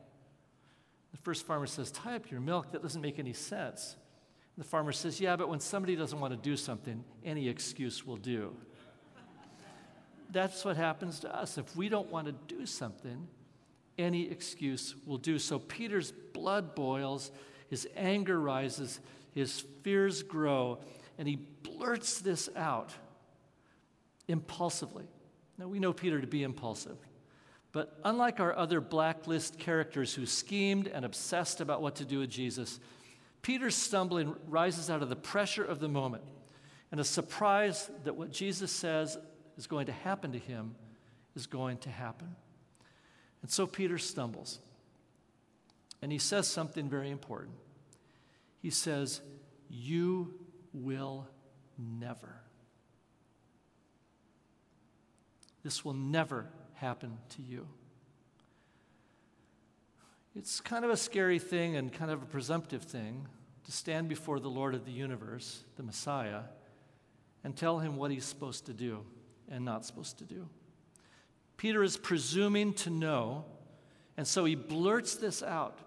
The 1.12 1.18
first 1.18 1.46
farmer 1.46 1.66
says, 1.66 1.90
Tie 1.90 2.14
up 2.14 2.30
your 2.30 2.40
milk. 2.40 2.72
That 2.72 2.82
doesn't 2.82 3.00
make 3.00 3.18
any 3.18 3.32
sense. 3.32 3.96
And 4.56 4.64
the 4.64 4.68
farmer 4.68 4.92
says, 4.92 5.20
Yeah, 5.20 5.36
but 5.36 5.48
when 5.48 5.58
somebody 5.60 5.96
doesn't 5.96 6.20
want 6.20 6.32
to 6.32 6.36
do 6.36 6.56
something, 6.56 7.02
any 7.24 7.48
excuse 7.48 8.06
will 8.06 8.18
do. 8.18 8.54
That's 10.32 10.64
what 10.64 10.76
happens 10.76 11.20
to 11.20 11.34
us. 11.34 11.58
If 11.58 11.74
we 11.76 11.88
don't 11.88 12.10
want 12.10 12.26
to 12.26 12.54
do 12.54 12.66
something, 12.66 13.26
any 13.98 14.30
excuse 14.30 14.94
will 15.06 15.18
do. 15.18 15.38
So 15.38 15.58
Peter's 15.58 16.12
blood 16.12 16.74
boils, 16.74 17.30
his 17.68 17.88
anger 17.96 18.40
rises, 18.40 19.00
his 19.32 19.64
fears 19.82 20.22
grow, 20.22 20.78
and 21.18 21.26
he 21.26 21.36
blurts 21.36 22.20
this 22.20 22.48
out 22.56 22.92
impulsively. 24.28 25.04
Now, 25.58 25.68
we 25.68 25.78
know 25.78 25.92
Peter 25.92 26.20
to 26.20 26.26
be 26.26 26.42
impulsive. 26.42 26.96
But 27.72 27.98
unlike 28.04 28.40
our 28.40 28.56
other 28.56 28.80
blacklist 28.80 29.58
characters 29.58 30.14
who 30.14 30.26
schemed 30.26 30.88
and 30.88 31.04
obsessed 31.04 31.60
about 31.60 31.82
what 31.82 31.96
to 31.96 32.04
do 32.04 32.20
with 32.20 32.30
Jesus, 32.30 32.80
Peter's 33.42 33.76
stumbling 33.76 34.34
rises 34.48 34.90
out 34.90 35.02
of 35.02 35.08
the 35.08 35.16
pressure 35.16 35.64
of 35.64 35.78
the 35.78 35.88
moment 35.88 36.24
and 36.90 37.00
a 37.00 37.04
surprise 37.04 37.90
that 38.04 38.16
what 38.16 38.32
Jesus 38.32 38.72
says 38.72 39.16
is 39.60 39.66
going 39.66 39.84
to 39.84 39.92
happen 39.92 40.32
to 40.32 40.38
him 40.38 40.74
is 41.36 41.46
going 41.46 41.76
to 41.76 41.90
happen. 41.90 42.34
And 43.42 43.50
so 43.50 43.66
Peter 43.66 43.98
stumbles. 43.98 44.58
And 46.00 46.10
he 46.10 46.16
says 46.16 46.48
something 46.48 46.88
very 46.88 47.10
important. 47.10 47.56
He 48.62 48.70
says, 48.70 49.20
You 49.68 50.32
will 50.72 51.28
never. 51.76 52.40
This 55.62 55.84
will 55.84 55.92
never 55.92 56.46
happen 56.76 57.18
to 57.36 57.42
you. 57.42 57.68
It's 60.34 60.58
kind 60.62 60.86
of 60.86 60.90
a 60.90 60.96
scary 60.96 61.38
thing 61.38 61.76
and 61.76 61.92
kind 61.92 62.10
of 62.10 62.22
a 62.22 62.26
presumptive 62.26 62.84
thing 62.84 63.28
to 63.64 63.72
stand 63.72 64.08
before 64.08 64.40
the 64.40 64.48
Lord 64.48 64.74
of 64.74 64.86
the 64.86 64.92
universe, 64.92 65.64
the 65.76 65.82
Messiah, 65.82 66.44
and 67.44 67.54
tell 67.54 67.78
him 67.78 67.96
what 67.96 68.10
he's 68.10 68.24
supposed 68.24 68.64
to 68.64 68.72
do 68.72 69.04
and 69.50 69.64
not 69.64 69.84
supposed 69.84 70.18
to 70.18 70.24
do. 70.24 70.48
Peter 71.56 71.82
is 71.82 71.96
presuming 71.96 72.72
to 72.72 72.90
know, 72.90 73.44
and 74.16 74.26
so 74.26 74.44
he 74.44 74.54
blurts 74.54 75.16
this 75.16 75.42
out. 75.42 75.78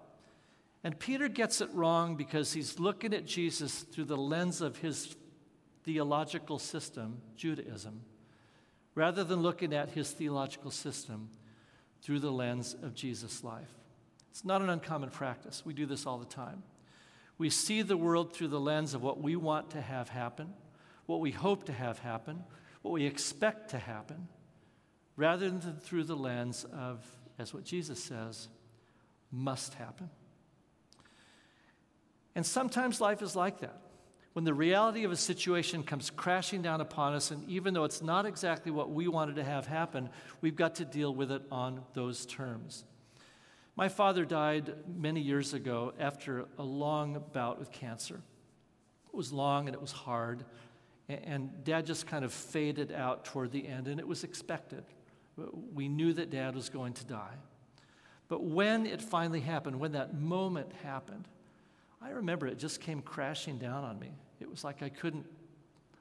And 0.84 1.00
Peter 1.00 1.28
gets 1.30 1.62
it 1.62 1.70
wrong 1.74 2.16
because 2.16 2.54
he's 2.54 2.80
looking 2.80 3.14
at 3.14 3.26
Jesus 3.26 3.82
through 3.82 4.06
the 4.06 4.18
lens 4.18 4.62
of 4.62 4.78
his 4.78 5.16
theological 5.84 6.60
system, 6.60 7.22
Judaism 7.36 8.02
rather 8.96 9.24
than 9.24 9.42
looking 9.42 9.74
at 9.74 9.90
his 9.90 10.12
theological 10.12 10.72
system 10.72 11.30
through 12.02 12.20
the 12.20 12.32
lens 12.32 12.76
of 12.84 12.94
Jesus' 12.94 13.44
life. 13.44 13.70
It's 14.32 14.46
not 14.46 14.62
an 14.62 14.70
uncommon 14.70 15.10
practice. 15.10 15.64
We 15.66 15.74
do 15.74 15.86
this 15.86 16.06
all 16.06 16.18
the 16.18 16.26
time. 16.26 16.64
We 17.38 17.50
see 17.50 17.82
the 17.82 17.98
world 17.98 18.34
through 18.34 18.50
the 18.50 18.60
lens 18.60 18.94
of 18.94 19.02
what 19.02 19.22
we 19.22 19.36
want 19.36 19.72
to 19.72 19.82
have 19.82 20.10
happen, 20.10 20.54
what 21.06 21.20
we 21.20 21.32
hope 21.32 21.66
to 21.66 21.74
have 21.74 22.00
happen, 22.00 22.44
what 22.84 22.92
we 22.92 23.06
expect 23.06 23.72
to 23.72 23.80
happen, 23.80 24.28
rather 25.16 25.50
than 25.50 25.78
through 25.78 26.04
the 26.04 26.16
lens 26.16 26.66
of, 26.72 27.04
as 27.40 27.54
what 27.54 27.64
Jesus 27.64 28.02
says, 28.04 28.48
must 29.32 29.74
happen. 29.74 30.10
And 32.36 32.46
sometimes 32.46 33.02
life 33.02 33.24
is 33.24 33.36
like 33.36 33.62
that 33.62 33.80
when 34.34 34.46
the 34.46 34.54
reality 34.54 35.04
of 35.04 35.12
a 35.12 35.16
situation 35.16 35.84
comes 35.84 36.10
crashing 36.10 36.64
down 36.64 36.82
upon 36.82 37.14
us, 37.14 37.30
and 37.30 37.48
even 37.48 37.74
though 37.74 37.84
it's 37.84 38.02
not 38.02 38.26
exactly 38.26 38.72
what 38.72 38.90
we 38.90 39.08
wanted 39.08 39.36
to 39.36 39.44
have 39.44 39.68
happen, 39.68 40.10
we've 40.42 40.56
got 40.56 40.76
to 40.76 40.86
deal 40.86 41.14
with 41.14 41.32
it 41.32 41.44
on 41.52 41.82
those 41.94 42.26
terms. 42.26 42.84
My 43.76 43.90
father 43.90 44.26
died 44.26 44.74
many 44.88 45.22
years 45.22 45.54
ago 45.54 45.94
after 46.00 46.46
a 46.58 46.64
long 46.64 47.24
bout 47.32 47.60
with 47.60 47.72
cancer. 47.72 48.22
It 49.08 49.16
was 49.16 49.32
long 49.32 49.68
and 49.68 49.76
it 49.76 49.82
was 49.82 49.92
hard, 49.92 50.46
and 51.24 51.64
dad 51.64 51.86
just 51.86 52.08
kind 52.08 52.26
of 52.26 52.34
faded 52.34 52.92
out 52.92 53.26
toward 53.26 53.52
the 53.52 53.68
end, 53.68 53.88
and 53.88 54.00
it 54.00 54.08
was 54.08 54.24
expected. 54.24 54.84
We 55.74 55.88
knew 55.88 56.14
that 56.14 56.30
dad 56.30 56.56
was 56.56 56.70
going 56.70 56.94
to 56.94 57.06
die. 57.06 57.36
But 58.28 58.44
when 58.44 58.86
it 58.86 59.02
finally 59.02 59.42
happened, 59.42 59.80
when 59.80 59.94
that 59.94 60.14
moment 60.14 60.72
happened, 60.84 61.28
I 62.02 62.12
remember 62.12 62.48
it 62.48 62.60
just 62.60 62.82
came 62.82 63.02
crashing 63.02 63.58
down 63.58 63.84
on 63.84 64.00
me. 64.00 64.12
It 64.40 64.50
was 64.50 64.64
like 64.64 64.82
I 64.84 64.90
couldn't, 64.90 65.26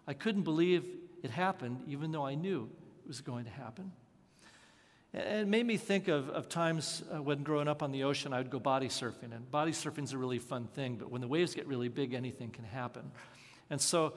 I 0.07 0.15
couldn't 0.15 0.43
believe 0.43 0.85
it 1.23 1.31
happened, 1.31 1.83
even 1.87 2.13
though 2.13 2.27
I 2.27 2.35
knew 2.35 2.69
it 3.05 3.09
was 3.09 3.21
going 3.21 3.45
to 3.45 3.51
happen. 3.51 3.93
And 5.15 5.41
it 5.41 5.47
made 5.47 5.67
me 5.67 5.77
think 5.77 6.09
of, 6.09 6.31
of 6.31 6.49
times 6.49 7.03
uh, 7.15 7.23
when 7.23 7.43
growing 7.43 7.69
up 7.69 7.83
on 7.83 7.93
the 7.93 8.05
ocean, 8.05 8.33
I 8.33 8.39
would 8.39 8.51
go 8.51 8.59
body 8.59 8.89
surfing. 8.89 9.35
And 9.35 9.51
body 9.51 9.73
surfing 9.73 10.05
is 10.05 10.13
a 10.13 10.19
really 10.19 10.39
fun 10.39 10.67
thing, 10.69 10.97
but 10.97 11.11
when 11.11 11.21
the 11.21 11.29
waves 11.29 11.55
get 11.55 11.67
really 11.67 11.89
big, 11.89 12.15
anything 12.15 12.51
can 12.51 12.65
happen. 12.65 13.11
And 13.69 13.81
so 13.81 14.15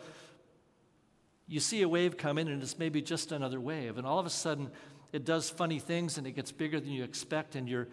you 1.48 1.60
see 1.60 1.82
a 1.82 1.90
wave 1.90 2.18
coming, 2.18 2.48
and 2.48 2.62
it's 2.62 2.78
maybe 2.80 3.02
just 3.02 3.32
another 3.32 3.60
wave. 3.60 3.98
And 3.98 4.08
all 4.08 4.20
of 4.20 4.26
a 4.26 4.32
sudden, 4.32 4.72
it 5.14 5.26
does 5.26 5.50
funny 5.50 5.80
things 5.80 6.18
and 6.18 6.28
it 6.28 6.32
gets 6.32 6.52
bigger 6.52 6.80
than 6.80 6.92
you 6.92 7.04
expect, 7.04 7.56
and 7.56 7.70
you're, 7.70 7.88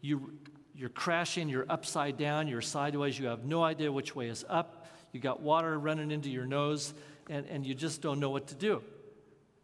you, 0.00 0.38
you're 0.74 0.90
crashing, 0.90 1.48
you're 1.48 1.66
upside 1.68 2.16
down, 2.16 2.46
you're 2.46 2.60
sideways, 2.60 3.18
you 3.18 3.26
have 3.26 3.44
no 3.44 3.62
idea 3.64 3.90
which 3.90 4.14
way 4.14 4.28
is 4.28 4.44
up, 4.48 4.86
You 5.12 5.20
got 5.20 5.40
water 5.40 5.78
running 5.78 6.10
into 6.10 6.30
your 6.30 6.46
nose, 6.46 6.94
and, 7.28 7.46
and 7.46 7.66
you 7.66 7.74
just 7.74 8.00
don't 8.00 8.20
know 8.20 8.30
what 8.30 8.46
to 8.48 8.54
do. 8.54 8.82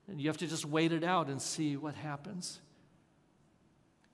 And 0.08 0.20
you 0.20 0.28
have 0.28 0.38
to 0.38 0.46
just 0.46 0.64
wait 0.64 0.92
it 0.92 1.04
out 1.04 1.28
and 1.28 1.40
see 1.40 1.76
what 1.76 1.94
happens. 1.94 2.60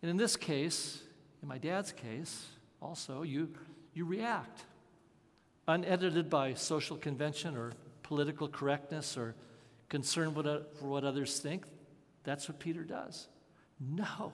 And 0.01 0.11
in 0.11 0.17
this 0.17 0.37
case, 0.37 1.01
in 1.43 1.49
my 1.49 1.59
dad's 1.59 1.93
case, 1.93 2.47
also, 2.81 3.23
you, 3.23 3.49
you 3.95 4.05
react. 4.05 4.65
Unedited 5.69 6.29
by 6.29 6.55
social 6.55 6.97
convention 6.97 7.57
or 7.57 7.73
political 8.03 8.49
correctness 8.49 9.17
or 9.17 9.35
concern 9.89 10.35
for 10.35 10.87
what 10.87 11.05
others 11.05 11.39
think, 11.39 11.65
that's 12.25 12.49
what 12.49 12.59
Peter 12.59 12.85
does. 12.85 13.29
No, 13.81 14.33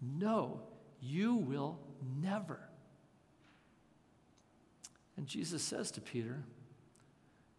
no, 0.00 0.60
you 1.00 1.34
will 1.34 1.78
never. 2.22 2.60
And 5.16 5.26
Jesus 5.26 5.62
says 5.62 5.90
to 5.92 6.00
Peter, 6.00 6.42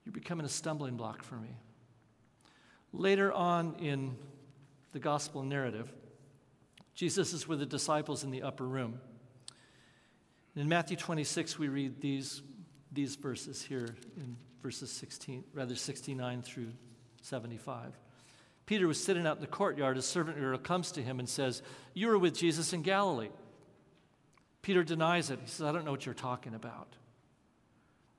You're 0.05 0.13
becoming 0.13 0.45
a 0.45 0.49
stumbling 0.49 0.95
block 0.95 1.23
for 1.23 1.35
me. 1.35 1.57
Later 2.93 3.31
on 3.31 3.75
in 3.79 4.15
the 4.93 4.99
gospel 4.99 5.43
narrative, 5.43 5.91
Jesus 6.95 7.33
is 7.33 7.47
with 7.47 7.59
the 7.59 7.65
disciples 7.65 8.23
in 8.23 8.31
the 8.31 8.41
upper 8.41 8.65
room. 8.65 8.99
In 10.55 10.67
Matthew 10.67 10.97
26, 10.97 11.59
we 11.59 11.67
read 11.67 12.01
these, 12.01 12.41
these 12.99 13.15
verses 13.15 13.61
here 13.61 13.95
in 14.17 14.35
verses 14.61 14.91
16, 14.91 15.45
rather 15.53 15.73
69 15.73 16.41
through 16.41 16.67
75. 17.21 17.97
Peter 18.65 18.87
was 18.87 19.01
sitting 19.01 19.25
out 19.25 19.37
in 19.37 19.41
the 19.41 19.47
courtyard. 19.47 19.97
A 19.97 20.01
servant 20.01 20.37
girl 20.37 20.57
comes 20.57 20.91
to 20.91 21.01
him 21.01 21.17
and 21.17 21.29
says, 21.29 21.61
You 21.93 22.07
were 22.07 22.19
with 22.19 22.37
Jesus 22.37 22.73
in 22.73 22.81
Galilee. 22.81 23.29
Peter 24.61 24.83
denies 24.83 25.29
it. 25.29 25.39
He 25.41 25.47
says, 25.47 25.65
I 25.65 25.71
don't 25.71 25.85
know 25.85 25.91
what 25.91 26.05
you're 26.05 26.13
talking 26.13 26.53
about. 26.53 26.97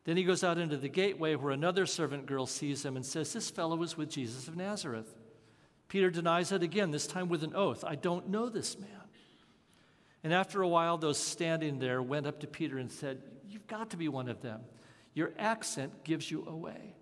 Then 0.05 0.17
he 0.17 0.25
goes 0.25 0.43
out 0.43 0.57
into 0.57 0.79
the 0.79 0.89
gateway 0.89 1.35
where 1.35 1.53
another 1.53 1.85
servant 1.85 2.25
girl 2.25 2.47
sees 2.47 2.83
him 2.83 2.97
and 2.97 3.05
says, 3.05 3.35
This 3.35 3.51
fellow 3.51 3.77
was 3.77 3.99
with 3.99 4.09
Jesus 4.09 4.49
of 4.49 4.57
Nazareth. 4.57 5.15
Peter 5.89 6.09
denies 6.09 6.53
it 6.53 6.63
again, 6.63 6.91
this 6.91 7.07
time 7.07 7.29
with 7.29 7.45
an 7.45 7.55
oath 7.55 7.85
I 7.87 7.97
don't 7.97 8.31
know 8.31 8.49
this 8.49 8.79
man. 8.79 8.89
And 10.25 10.33
after 10.33 10.63
a 10.63 10.69
while, 10.69 10.97
those 10.97 11.19
standing 11.19 11.79
there 11.79 12.01
went 12.01 12.27
up 12.27 12.41
to 12.41 12.47
Peter 12.47 12.79
and 12.79 12.91
said, 12.91 13.21
You've 13.51 13.67
got 13.67 13.91
to 13.91 13.97
be 13.97 14.09
one 14.09 14.29
of 14.29 14.41
them. 14.41 14.61
Your 15.13 15.33
accent 15.39 16.05
gives 16.05 16.31
you 16.31 16.47
away. 16.47 16.95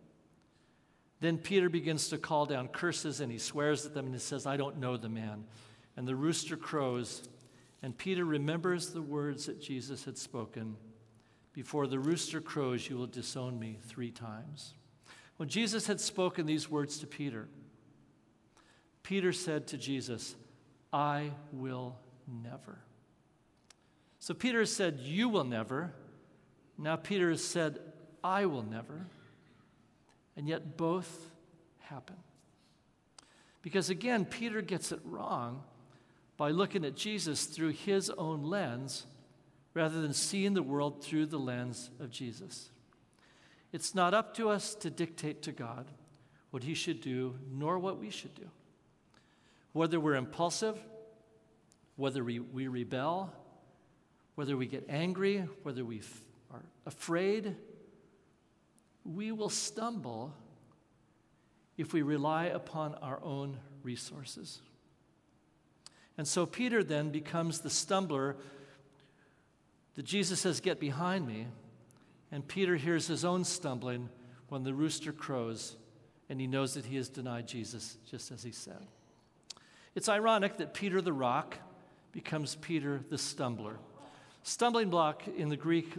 Then 1.21 1.37
Peter 1.37 1.69
begins 1.69 2.09
to 2.09 2.19
call 2.19 2.47
down 2.47 2.69
curses 2.69 3.21
and 3.21 3.31
he 3.31 3.39
swears 3.39 3.85
at 3.85 3.93
them 3.93 4.07
and 4.07 4.15
he 4.15 4.21
says, 4.21 4.47
I 4.47 4.57
don't 4.57 4.79
know 4.79 4.97
the 4.97 5.09
man. 5.09 5.45
And 5.97 6.07
the 6.07 6.17
rooster 6.17 6.57
crows, 6.57 7.29
and 7.83 7.97
Peter 7.97 8.25
remembers 8.25 8.91
the 8.91 9.03
words 9.03 9.47
that 9.47 9.61
Jesus 9.61 10.05
had 10.05 10.17
spoken 10.17 10.77
Before 11.53 11.87
the 11.87 11.99
rooster 11.99 12.41
crows, 12.41 12.89
you 12.89 12.97
will 12.97 13.09
disown 13.09 13.59
me 13.59 13.79
three 13.83 14.13
times. 14.13 14.75
When 15.37 15.49
Jesus 15.49 15.87
had 15.87 16.01
spoken 16.01 16.47
these 16.47 16.71
words 16.71 16.99
to 17.01 17.07
Peter, 17.07 17.49
Peter 19.03 19.33
said 19.33 19.67
to 19.69 19.77
Jesus, 19.77 20.37
I 20.93 21.33
will 21.53 21.99
never. 22.27 22.79
So 24.19 24.35
Peter 24.35 24.65
said, 24.67 24.99
You 25.01 25.29
will 25.29 25.45
never. 25.45 25.95
Now 26.79 26.95
Peter 26.97 27.31
has 27.31 27.43
said, 27.43 27.81
I 28.23 28.47
will 28.47 28.63
never. 28.63 29.07
And 30.37 30.49
yet 30.49 30.77
both 30.77 31.27
happen. 31.81 32.17
Because 33.63 33.91
again, 33.91 34.25
Peter 34.25 34.63
gets 34.63 34.93
it 34.93 35.01
wrong 35.05 35.65
by 36.37 36.51
looking 36.51 36.85
at 36.85 36.95
Jesus 36.95 37.47
through 37.47 37.71
his 37.71 38.09
own 38.11 38.45
lens 38.45 39.07
rather 39.75 40.01
than 40.01 40.15
seeing 40.15 40.55
the 40.55 40.63
world 40.63 41.03
through 41.03 41.27
the 41.27 41.39
lens 41.39 41.91
of 42.01 42.11
Jesus. 42.11 42.71
It's 43.73 43.95
not 43.95 44.15
up 44.15 44.35
to 44.37 44.49
us 44.49 44.75
to 44.77 44.91
dictate 44.91 45.43
to 45.43 45.53
God 45.53 45.87
what 46.51 46.63
he 46.63 46.75
should 46.75 47.01
do, 47.01 47.35
nor 47.51 47.79
what 47.79 47.99
we 47.99 48.11
should 48.11 48.35
do. 48.35 48.49
Whether 49.73 50.01
we're 50.01 50.15
impulsive, 50.15 50.79
whether 51.97 52.25
we, 52.25 52.39
we 52.39 52.69
rebel, 52.69 53.33
whether 54.37 54.57
we 54.57 54.67
get 54.67 54.87
angry, 54.89 55.47
whether 55.63 55.85
we 55.85 56.01
are 56.51 56.63
afraid, 56.87 57.57
we 59.05 59.33
will 59.33 59.49
stumble 59.49 60.35
if 61.77 61.93
we 61.93 62.03
rely 62.03 62.47
upon 62.47 62.95
our 62.97 63.23
own 63.23 63.59
resources. 63.83 64.61
And 66.17 66.27
so 66.27 66.45
Peter 66.45 66.83
then 66.83 67.11
becomes 67.11 67.61
the 67.61 67.71
stumbler 67.71 68.37
that 69.95 70.05
Jesus 70.05 70.41
says, 70.41 70.61
Get 70.61 70.81
behind 70.81 71.27
me. 71.27 71.47
And 72.31 72.47
Peter 72.47 72.77
hears 72.77 73.07
his 73.07 73.25
own 73.25 73.45
stumbling 73.45 74.09
when 74.49 74.65
the 74.65 74.75
rooster 74.75 75.13
crows 75.13 75.77
and 76.29 76.41
he 76.41 76.47
knows 76.47 76.75
that 76.75 76.85
he 76.85 76.97
has 76.97 77.09
denied 77.09 77.47
Jesus, 77.49 77.97
just 78.05 78.31
as 78.31 78.43
he 78.43 78.53
said. 78.53 78.87
It's 79.95 80.09
ironic 80.09 80.59
that 80.59 80.75
Peter 80.75 81.01
the 81.01 81.13
rock 81.13 81.57
becomes 82.13 82.55
Peter 82.57 83.01
the 83.09 83.17
stumbler. 83.17 83.79
Stumbling 84.49 84.89
block 84.89 85.25
in 85.37 85.51
the 85.51 85.59
Greek 85.59 85.93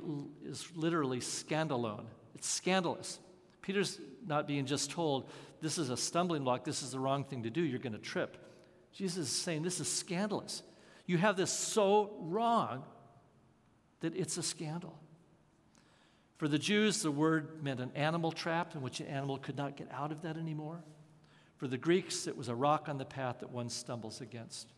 is 0.44 0.68
literally 0.76 1.20
scandalon. 1.20 2.06
It's 2.34 2.50
scandalous. 2.50 3.20
Peter's 3.62 4.00
not 4.26 4.48
being 4.48 4.66
just 4.66 4.90
told, 4.90 5.30
this 5.62 5.78
is 5.78 5.92
a 5.92 5.96
stumbling 5.96 6.44
block, 6.44 6.64
this 6.64 6.82
is 6.82 6.90
the 6.90 7.00
wrong 7.00 7.24
thing 7.24 7.44
to 7.44 7.52
do, 7.52 7.62
you're 7.62 7.78
going 7.78 7.94
to 7.94 8.00
trip. 8.00 8.38
Jesus 8.92 9.28
is 9.28 9.30
saying, 9.30 9.62
this 9.62 9.80
is 9.80 9.88
scandalous. 9.88 10.64
You 11.06 11.20
have 11.20 11.38
this 11.38 11.52
so 11.52 12.16
wrong 12.22 12.82
that 14.00 14.16
it's 14.16 14.36
a 14.38 14.44
scandal. 14.44 15.00
For 16.38 16.48
the 16.48 16.58
Jews, 16.58 17.04
the 17.04 17.12
word 17.12 17.64
meant 17.64 17.80
an 17.80 17.92
animal 17.94 18.32
trap 18.32 18.74
in 18.74 18.82
which 18.82 19.00
an 19.00 19.06
animal 19.06 19.38
could 19.38 19.58
not 19.58 19.78
get 19.78 19.90
out 19.92 20.12
of 20.12 20.24
that 20.24 20.38
anymore. 20.38 20.84
For 21.58 21.68
the 21.68 21.78
Greeks, 21.78 22.26
it 22.26 22.36
was 22.36 22.48
a 22.48 22.56
rock 22.56 22.90
on 22.90 22.98
the 22.98 23.06
path 23.06 23.42
that 23.42 23.52
one 23.52 23.70
stumbles 23.70 24.22
against. 24.22 24.74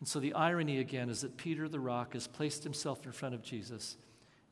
And 0.00 0.08
so 0.08 0.18
the 0.18 0.32
irony 0.32 0.78
again 0.78 1.10
is 1.10 1.20
that 1.20 1.36
Peter 1.36 1.68
the 1.68 1.78
rock 1.78 2.14
has 2.14 2.26
placed 2.26 2.64
himself 2.64 3.04
in 3.04 3.12
front 3.12 3.34
of 3.34 3.42
Jesus 3.42 3.96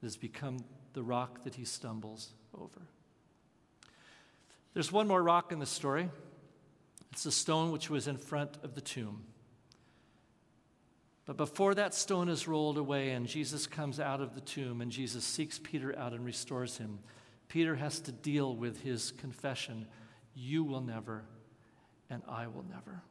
and 0.00 0.08
has 0.08 0.16
become 0.16 0.58
the 0.92 1.02
rock 1.02 1.42
that 1.44 1.54
he 1.54 1.64
stumbles 1.64 2.34
over. 2.54 2.82
There's 4.74 4.92
one 4.92 5.08
more 5.08 5.22
rock 5.22 5.50
in 5.50 5.58
the 5.58 5.66
story. 5.66 6.11
It's 7.12 7.24
the 7.24 7.32
stone 7.32 7.72
which 7.72 7.88
was 7.88 8.06
in 8.06 8.18
front 8.18 8.58
of 8.62 8.74
the 8.74 8.80
tomb. 8.80 9.24
But 11.24 11.37
before 11.37 11.74
that 11.74 11.94
stone 11.94 12.28
is 12.28 12.48
rolled 12.48 12.78
away 12.78 13.11
and 13.11 13.26
Jesus 13.26 13.66
comes 13.66 14.00
out 14.00 14.20
of 14.20 14.34
the 14.34 14.40
tomb 14.40 14.80
and 14.80 14.90
Jesus 14.90 15.24
seeks 15.24 15.58
Peter 15.58 15.98
out 15.98 16.12
and 16.12 16.24
restores 16.24 16.78
him, 16.78 16.98
Peter 17.48 17.74
has 17.76 18.00
to 18.00 18.12
deal 18.12 18.54
with 18.54 18.82
his 18.82 19.11
confession 19.12 19.87
You 20.34 20.62
will 20.64 20.80
never, 20.80 21.24
and 22.08 22.22
I 22.28 22.46
will 22.46 22.64
never. 22.70 23.02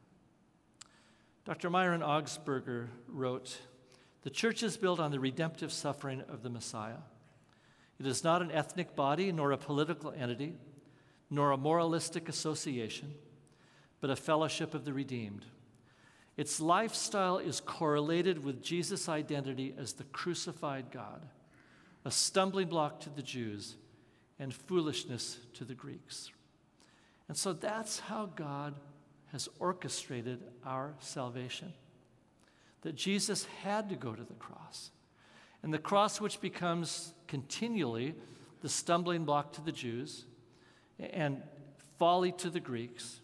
Dr. 1.48 1.70
Myron 1.70 2.02
Augsburger 2.02 2.88
wrote 3.08 3.62
The 4.20 4.28
church 4.28 4.62
is 4.62 4.76
built 4.76 5.00
on 5.00 5.10
the 5.10 5.18
redemptive 5.18 5.72
suffering 5.72 6.22
of 6.28 6.42
the 6.42 6.50
Messiah. 6.50 6.98
It 7.98 8.06
is 8.06 8.22
not 8.22 8.42
an 8.42 8.52
ethnic 8.52 8.94
body, 8.94 9.32
nor 9.32 9.52
a 9.52 9.56
political 9.56 10.12
entity, 10.12 10.56
nor 11.30 11.52
a 11.52 11.56
moralistic 11.56 12.28
association, 12.28 13.14
but 14.02 14.10
a 14.10 14.14
fellowship 14.14 14.74
of 14.74 14.84
the 14.84 14.92
redeemed. 14.92 15.46
Its 16.36 16.60
lifestyle 16.60 17.38
is 17.38 17.60
correlated 17.60 18.44
with 18.44 18.62
Jesus' 18.62 19.08
identity 19.08 19.74
as 19.78 19.94
the 19.94 20.04
crucified 20.04 20.90
God, 20.90 21.26
a 22.04 22.10
stumbling 22.10 22.68
block 22.68 23.00
to 23.00 23.08
the 23.08 23.22
Jews 23.22 23.76
and 24.38 24.52
foolishness 24.52 25.38
to 25.54 25.64
the 25.64 25.74
Greeks. 25.74 26.30
And 27.26 27.38
so 27.38 27.54
that's 27.54 28.00
how 28.00 28.26
God 28.36 28.74
has 29.32 29.48
orchestrated 29.58 30.40
our 30.64 30.94
salvation. 31.00 31.72
That 32.82 32.94
Jesus 32.94 33.46
had 33.62 33.88
to 33.90 33.96
go 33.96 34.14
to 34.14 34.22
the 34.22 34.34
cross. 34.34 34.90
And 35.62 35.74
the 35.74 35.78
cross, 35.78 36.20
which 36.20 36.40
becomes 36.40 37.12
continually 37.26 38.14
the 38.62 38.68
stumbling 38.68 39.24
block 39.24 39.52
to 39.54 39.60
the 39.60 39.72
Jews 39.72 40.24
and 40.98 41.42
folly 41.98 42.32
to 42.32 42.50
the 42.50 42.60
Greeks, 42.60 43.20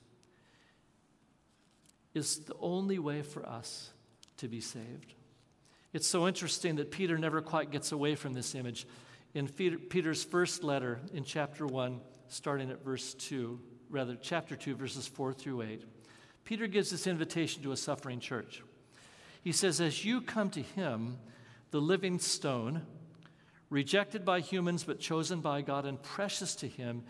is 2.13 2.41
the 2.41 2.55
only 2.61 2.99
way 2.99 3.23
for 3.23 3.47
us 3.49 3.91
to 4.39 4.49
be 4.49 4.61
saved. 4.61 5.15
It's 5.93 6.09
so 6.09 6.27
interesting 6.27 6.77
that 6.77 6.91
Peter 6.91 7.17
never 7.19 7.41
quite 7.41 7.71
gets 7.71 7.93
away 7.93 8.17
from 8.17 8.33
this 8.33 8.55
image. 8.55 8.87
In 9.33 9.49
Peter's 9.49 10.25
first 10.25 10.65
letter, 10.65 11.01
in 11.13 11.25
chapter 11.25 11.67
1, 11.67 12.01
starting 12.29 12.71
at 12.71 12.85
verse 12.85 13.15
2, 13.15 13.61
rather, 13.95 14.17
chapter 14.21 14.57
2, 14.57 14.75
verses 14.75 15.07
4 15.07 15.33
through 15.33 15.63
8, 15.63 15.85
Peter 16.45 16.67
gives 16.67 16.91
this 16.91 17.07
invitation 17.07 17.63
to 17.63 17.73
a 17.73 17.77
suffering 17.77 18.19
church. 18.19 18.63
He 19.43 19.53
says, 19.53 19.81
As 19.81 20.05
you 20.05 20.21
come 20.21 20.51
to 20.51 20.61
him, 20.61 21.19
the 21.71 21.81
living 21.81 22.19
stone, 22.19 22.83
rejected 23.71 24.25
by 24.25 24.41
humans 24.41 24.85
but 24.85 24.99
chosen 24.99 25.41
by 25.41 25.63
God 25.63 25.87
and 25.87 26.03
precious 26.03 26.57
to 26.57 26.69
him, 26.69 27.05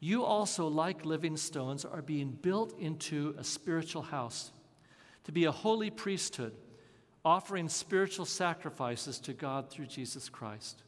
you 0.00 0.24
also, 0.24 0.66
like 0.66 1.06
living 1.06 1.36
stones, 1.36 1.84
are 1.84 2.02
being 2.02 2.30
built 2.30 2.78
into 2.78 3.34
a 3.38 3.44
spiritual 3.44 4.02
house 4.02 4.50
to 5.24 5.32
be 5.32 5.44
a 5.44 5.52
holy 5.52 5.88
priesthood, 5.88 6.52
offering 7.24 7.68
spiritual 7.68 8.26
sacrifices 8.26 9.18
to 9.20 9.32
God 9.32 9.70
through 9.70 9.86
Jesus 9.86 10.28
Christ. 10.28 10.82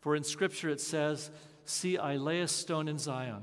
For 0.00 0.16
in 0.16 0.24
Scripture 0.24 0.70
it 0.70 0.80
says, 0.80 1.30
See, 1.66 1.98
I 1.98 2.16
lay 2.16 2.40
a 2.40 2.48
stone 2.48 2.88
in 2.88 2.98
Zion, 2.98 3.42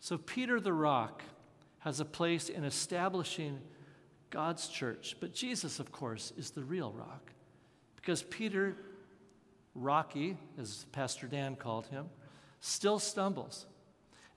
So, 0.00 0.16
Peter 0.16 0.60
the 0.60 0.72
rock 0.72 1.22
has 1.80 2.00
a 2.00 2.04
place 2.04 2.48
in 2.48 2.64
establishing 2.64 3.60
God's 4.30 4.68
church, 4.68 5.16
but 5.20 5.34
Jesus, 5.34 5.78
of 5.78 5.92
course, 5.92 6.32
is 6.36 6.50
the 6.50 6.64
real 6.64 6.92
rock. 6.92 7.32
Because 7.96 8.22
Peter, 8.22 8.76
Rocky, 9.74 10.38
as 10.58 10.86
Pastor 10.92 11.26
Dan 11.26 11.54
called 11.54 11.86
him, 11.86 12.06
still 12.60 12.98
stumbles, 12.98 13.66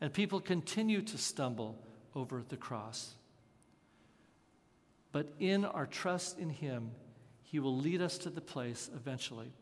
and 0.01 0.11
people 0.11 0.41
continue 0.41 1.01
to 1.01 1.17
stumble 1.17 1.77
over 2.13 2.43
the 2.47 2.57
cross. 2.57 3.15
But 5.13 5.33
in 5.39 5.63
our 5.63 5.85
trust 5.85 6.39
in 6.39 6.49
him, 6.49 6.91
he 7.41 7.59
will 7.59 7.77
lead 7.77 8.01
us 8.01 8.17
to 8.19 8.29
the 8.29 8.41
place 8.41 8.89
eventually 8.95 9.53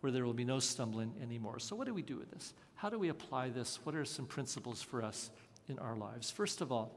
where 0.00 0.10
there 0.12 0.24
will 0.24 0.34
be 0.34 0.44
no 0.44 0.58
stumbling 0.58 1.14
anymore. 1.22 1.58
So, 1.58 1.76
what 1.76 1.86
do 1.86 1.94
we 1.94 2.02
do 2.02 2.16
with 2.16 2.30
this? 2.30 2.54
How 2.74 2.88
do 2.88 2.98
we 2.98 3.08
apply 3.08 3.50
this? 3.50 3.78
What 3.84 3.94
are 3.94 4.04
some 4.04 4.26
principles 4.26 4.82
for 4.82 5.02
us 5.02 5.30
in 5.68 5.78
our 5.78 5.96
lives? 5.96 6.30
First 6.30 6.60
of 6.60 6.72
all, 6.72 6.92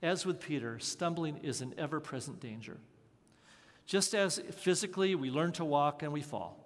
as 0.00 0.24
with 0.24 0.40
Peter, 0.40 0.78
stumbling 0.78 1.38
is 1.38 1.60
an 1.60 1.74
ever 1.76 2.00
present 2.00 2.40
danger. 2.40 2.78
Just 3.84 4.14
as 4.14 4.38
physically 4.52 5.14
we 5.14 5.30
learn 5.30 5.52
to 5.52 5.64
walk 5.64 6.02
and 6.02 6.12
we 6.12 6.22
fall, 6.22 6.64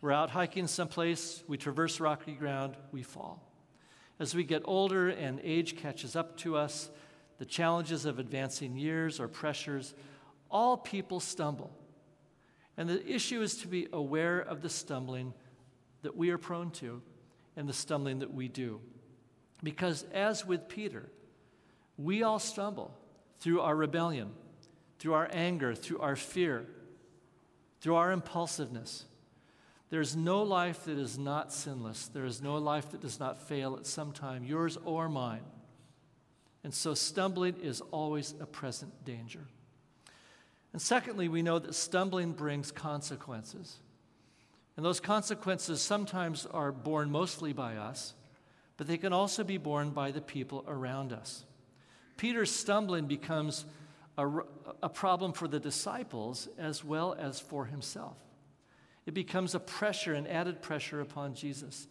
we're 0.00 0.12
out 0.12 0.30
hiking 0.30 0.66
someplace, 0.66 1.42
we 1.48 1.58
traverse 1.58 2.00
rocky 2.00 2.32
ground, 2.32 2.76
we 2.92 3.02
fall. 3.02 3.42
As 4.18 4.34
we 4.34 4.44
get 4.44 4.62
older 4.66 5.08
and 5.08 5.40
age 5.42 5.76
catches 5.76 6.14
up 6.14 6.36
to 6.38 6.56
us, 6.56 6.90
the 7.38 7.46
challenges 7.46 8.04
of 8.04 8.18
advancing 8.18 8.76
years 8.76 9.18
or 9.18 9.28
pressures, 9.28 9.94
all 10.50 10.76
people 10.76 11.20
stumble. 11.20 11.70
And 12.80 12.88
the 12.88 13.06
issue 13.06 13.42
is 13.42 13.56
to 13.56 13.68
be 13.68 13.88
aware 13.92 14.40
of 14.40 14.62
the 14.62 14.70
stumbling 14.70 15.34
that 16.00 16.16
we 16.16 16.30
are 16.30 16.38
prone 16.38 16.70
to 16.70 17.02
and 17.54 17.68
the 17.68 17.74
stumbling 17.74 18.20
that 18.20 18.32
we 18.32 18.48
do. 18.48 18.80
Because 19.62 20.06
as 20.14 20.46
with 20.46 20.66
Peter, 20.66 21.10
we 21.98 22.22
all 22.22 22.38
stumble 22.38 22.96
through 23.38 23.60
our 23.60 23.76
rebellion, 23.76 24.30
through 24.98 25.12
our 25.12 25.28
anger, 25.30 25.74
through 25.74 25.98
our 25.98 26.16
fear, 26.16 26.64
through 27.82 27.96
our 27.96 28.12
impulsiveness. 28.12 29.04
There's 29.90 30.16
no 30.16 30.42
life 30.42 30.84
that 30.84 30.96
is 30.96 31.18
not 31.18 31.52
sinless. 31.52 32.08
There 32.08 32.24
is 32.24 32.40
no 32.40 32.56
life 32.56 32.92
that 32.92 33.02
does 33.02 33.20
not 33.20 33.46
fail 33.46 33.76
at 33.76 33.84
some 33.84 34.10
time, 34.10 34.42
yours 34.42 34.78
or 34.86 35.10
mine. 35.10 35.44
And 36.64 36.72
so 36.72 36.94
stumbling 36.94 37.56
is 37.60 37.82
always 37.90 38.34
a 38.40 38.46
present 38.46 39.04
danger. 39.04 39.48
And 40.72 40.80
secondly, 40.80 41.28
we 41.28 41.42
know 41.42 41.58
that 41.58 41.74
stumbling 41.74 42.32
brings 42.32 42.70
consequences. 42.70 43.78
And 44.76 44.86
those 44.86 45.00
consequences 45.00 45.80
sometimes 45.80 46.46
are 46.46 46.72
borne 46.72 47.10
mostly 47.10 47.52
by 47.52 47.76
us, 47.76 48.14
but 48.76 48.86
they 48.86 48.96
can 48.96 49.12
also 49.12 49.44
be 49.44 49.58
borne 49.58 49.90
by 49.90 50.10
the 50.10 50.20
people 50.20 50.64
around 50.68 51.12
us. 51.12 51.44
Peter's 52.16 52.50
stumbling 52.50 53.06
becomes 53.06 53.64
a, 54.16 54.28
a 54.82 54.88
problem 54.88 55.32
for 55.32 55.48
the 55.48 55.60
disciples 55.60 56.48
as 56.58 56.84
well 56.84 57.16
as 57.18 57.40
for 57.40 57.64
himself. 57.66 58.16
It 59.06 59.14
becomes 59.14 59.54
a 59.54 59.60
pressure, 59.60 60.14
an 60.14 60.26
added 60.26 60.62
pressure 60.62 61.00
upon 61.00 61.34
Jesus. 61.34 61.88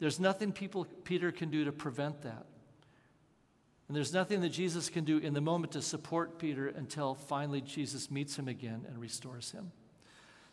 There's 0.00 0.20
nothing 0.20 0.52
people, 0.52 0.86
Peter 1.04 1.32
can 1.32 1.50
do 1.50 1.64
to 1.64 1.72
prevent 1.72 2.22
that. 2.22 2.46
And 3.90 3.96
there's 3.96 4.12
nothing 4.12 4.40
that 4.42 4.50
Jesus 4.50 4.88
can 4.88 5.02
do 5.02 5.18
in 5.18 5.34
the 5.34 5.40
moment 5.40 5.72
to 5.72 5.82
support 5.82 6.38
Peter 6.38 6.68
until 6.68 7.16
finally 7.16 7.60
Jesus 7.60 8.08
meets 8.08 8.38
him 8.38 8.46
again 8.46 8.86
and 8.88 9.00
restores 9.00 9.50
him. 9.50 9.72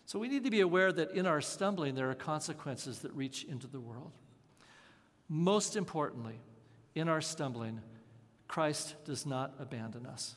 So 0.07 0.17
we 0.17 0.27
need 0.27 0.45
to 0.45 0.49
be 0.49 0.61
aware 0.61 0.91
that 0.91 1.11
in 1.11 1.27
our 1.27 1.39
stumbling, 1.39 1.93
there 1.93 2.09
are 2.09 2.15
consequences 2.15 2.97
that 3.01 3.13
reach 3.13 3.43
into 3.43 3.67
the 3.67 3.79
world. 3.79 4.11
Most 5.29 5.75
importantly, 5.75 6.39
in 6.95 7.07
our 7.07 7.21
stumbling, 7.21 7.79
Christ 8.47 8.95
does 9.05 9.27
not 9.27 9.53
abandon 9.59 10.07
us. 10.07 10.35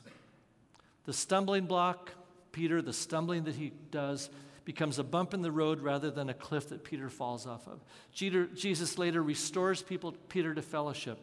The 1.05 1.13
stumbling 1.13 1.65
block, 1.65 2.11
Peter, 2.51 2.83
the 2.83 2.93
stumbling 2.93 3.45
that 3.45 3.55
he 3.55 3.71
does, 3.89 4.29
becomes 4.63 4.99
a 4.99 5.03
bump 5.03 5.33
in 5.33 5.41
the 5.41 5.51
road 5.51 5.81
rather 5.81 6.11
than 6.11 6.29
a 6.29 6.35
cliff 6.35 6.69
that 6.69 6.83
Peter 6.83 7.09
falls 7.09 7.47
off 7.47 7.67
of. 7.67 7.83
Jesus 8.13 8.99
later 8.99 9.23
restores 9.23 9.81
people, 9.81 10.11
Peter 10.29 10.53
to 10.53 10.61
fellowship. 10.61 11.17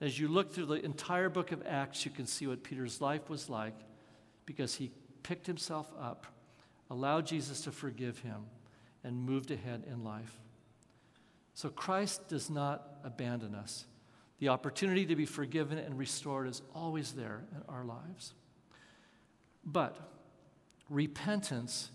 As 0.00 0.18
you 0.18 0.28
look 0.28 0.52
through 0.52 0.66
the 0.66 0.84
entire 0.84 1.28
book 1.28 1.52
of 1.52 1.62
Acts, 1.66 2.04
you 2.04 2.10
can 2.10 2.26
see 2.26 2.46
what 2.46 2.62
Peter's 2.62 3.00
life 3.00 3.30
was 3.30 3.48
like 3.48 3.74
because 4.44 4.74
he 4.74 4.90
picked 5.22 5.46
himself 5.46 5.90
up, 6.00 6.26
allowed 6.90 7.26
Jesus 7.26 7.62
to 7.62 7.72
forgive 7.72 8.18
him, 8.18 8.44
and 9.02 9.16
moved 9.16 9.50
ahead 9.50 9.84
in 9.90 10.04
life. 10.04 10.38
So 11.54 11.70
Christ 11.70 12.28
does 12.28 12.50
not 12.50 12.86
abandon 13.04 13.54
us. 13.54 13.86
The 14.38 14.48
opportunity 14.48 15.06
to 15.06 15.16
be 15.16 15.24
forgiven 15.24 15.78
and 15.78 15.98
restored 15.98 16.46
is 16.48 16.60
always 16.74 17.12
there 17.12 17.44
in 17.52 17.62
our 17.68 17.84
lives. 17.84 18.34
But 19.64 19.96
repentance 20.90 21.90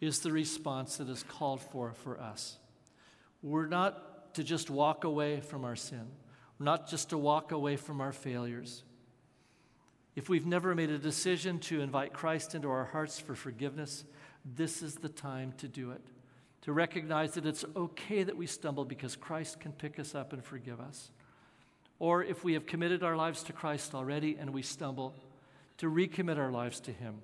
is 0.00 0.20
the 0.20 0.30
response 0.30 0.98
that 0.98 1.08
is 1.08 1.24
called 1.24 1.60
for 1.60 1.92
for 1.92 2.20
us. 2.20 2.58
We're 3.42 3.66
not 3.66 4.34
to 4.34 4.44
just 4.44 4.70
walk 4.70 5.02
away 5.02 5.40
from 5.40 5.64
our 5.64 5.76
sin 5.76 6.06
not 6.62 6.88
just 6.88 7.10
to 7.10 7.18
walk 7.18 7.52
away 7.52 7.76
from 7.76 8.00
our 8.00 8.12
failures. 8.12 8.84
If 10.14 10.28
we've 10.28 10.46
never 10.46 10.74
made 10.74 10.90
a 10.90 10.98
decision 10.98 11.58
to 11.60 11.80
invite 11.80 12.12
Christ 12.12 12.54
into 12.54 12.70
our 12.70 12.84
hearts 12.84 13.18
for 13.18 13.34
forgiveness, 13.34 14.04
this 14.44 14.82
is 14.82 14.96
the 14.96 15.08
time 15.08 15.52
to 15.58 15.68
do 15.68 15.90
it. 15.90 16.02
To 16.62 16.72
recognize 16.72 17.34
that 17.34 17.46
it's 17.46 17.64
okay 17.74 18.22
that 18.22 18.36
we 18.36 18.46
stumble 18.46 18.84
because 18.84 19.16
Christ 19.16 19.58
can 19.58 19.72
pick 19.72 19.98
us 19.98 20.14
up 20.14 20.32
and 20.32 20.44
forgive 20.44 20.80
us. 20.80 21.10
Or 21.98 22.22
if 22.22 22.44
we 22.44 22.52
have 22.54 22.66
committed 22.66 23.02
our 23.02 23.16
lives 23.16 23.42
to 23.44 23.52
Christ 23.52 23.94
already 23.94 24.36
and 24.38 24.50
we 24.50 24.62
stumble, 24.62 25.14
to 25.78 25.86
recommit 25.86 26.38
our 26.38 26.52
lives 26.52 26.78
to 26.80 26.92
Him, 26.92 27.22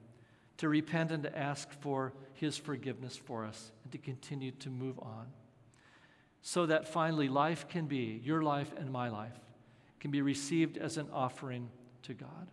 to 0.57 0.69
repent 0.69 1.13
and 1.13 1.23
to 1.23 1.39
ask 1.39 1.71
for 1.81 2.15
His 2.35 2.57
forgiveness 2.57 3.17
for 3.17 3.45
us, 3.45 3.71
and 3.85 3.93
to 3.93 3.99
continue 3.99 4.51
to 4.53 4.71
move 4.71 4.99
on 5.01 5.27
so 6.43 6.67
that 6.67 6.89
finally 6.89 7.29
life 7.29 7.69
can 7.69 7.87
be, 7.87 8.21
your 8.25 8.43
life 8.43 8.73
and 8.79 8.91
my 8.91 9.09
life, 9.09 9.39
can 10.01 10.11
be 10.11 10.23
received 10.23 10.77
as 10.77 10.97
an 10.97 11.09
offering 11.13 11.69
to 12.03 12.15
God. 12.15 12.49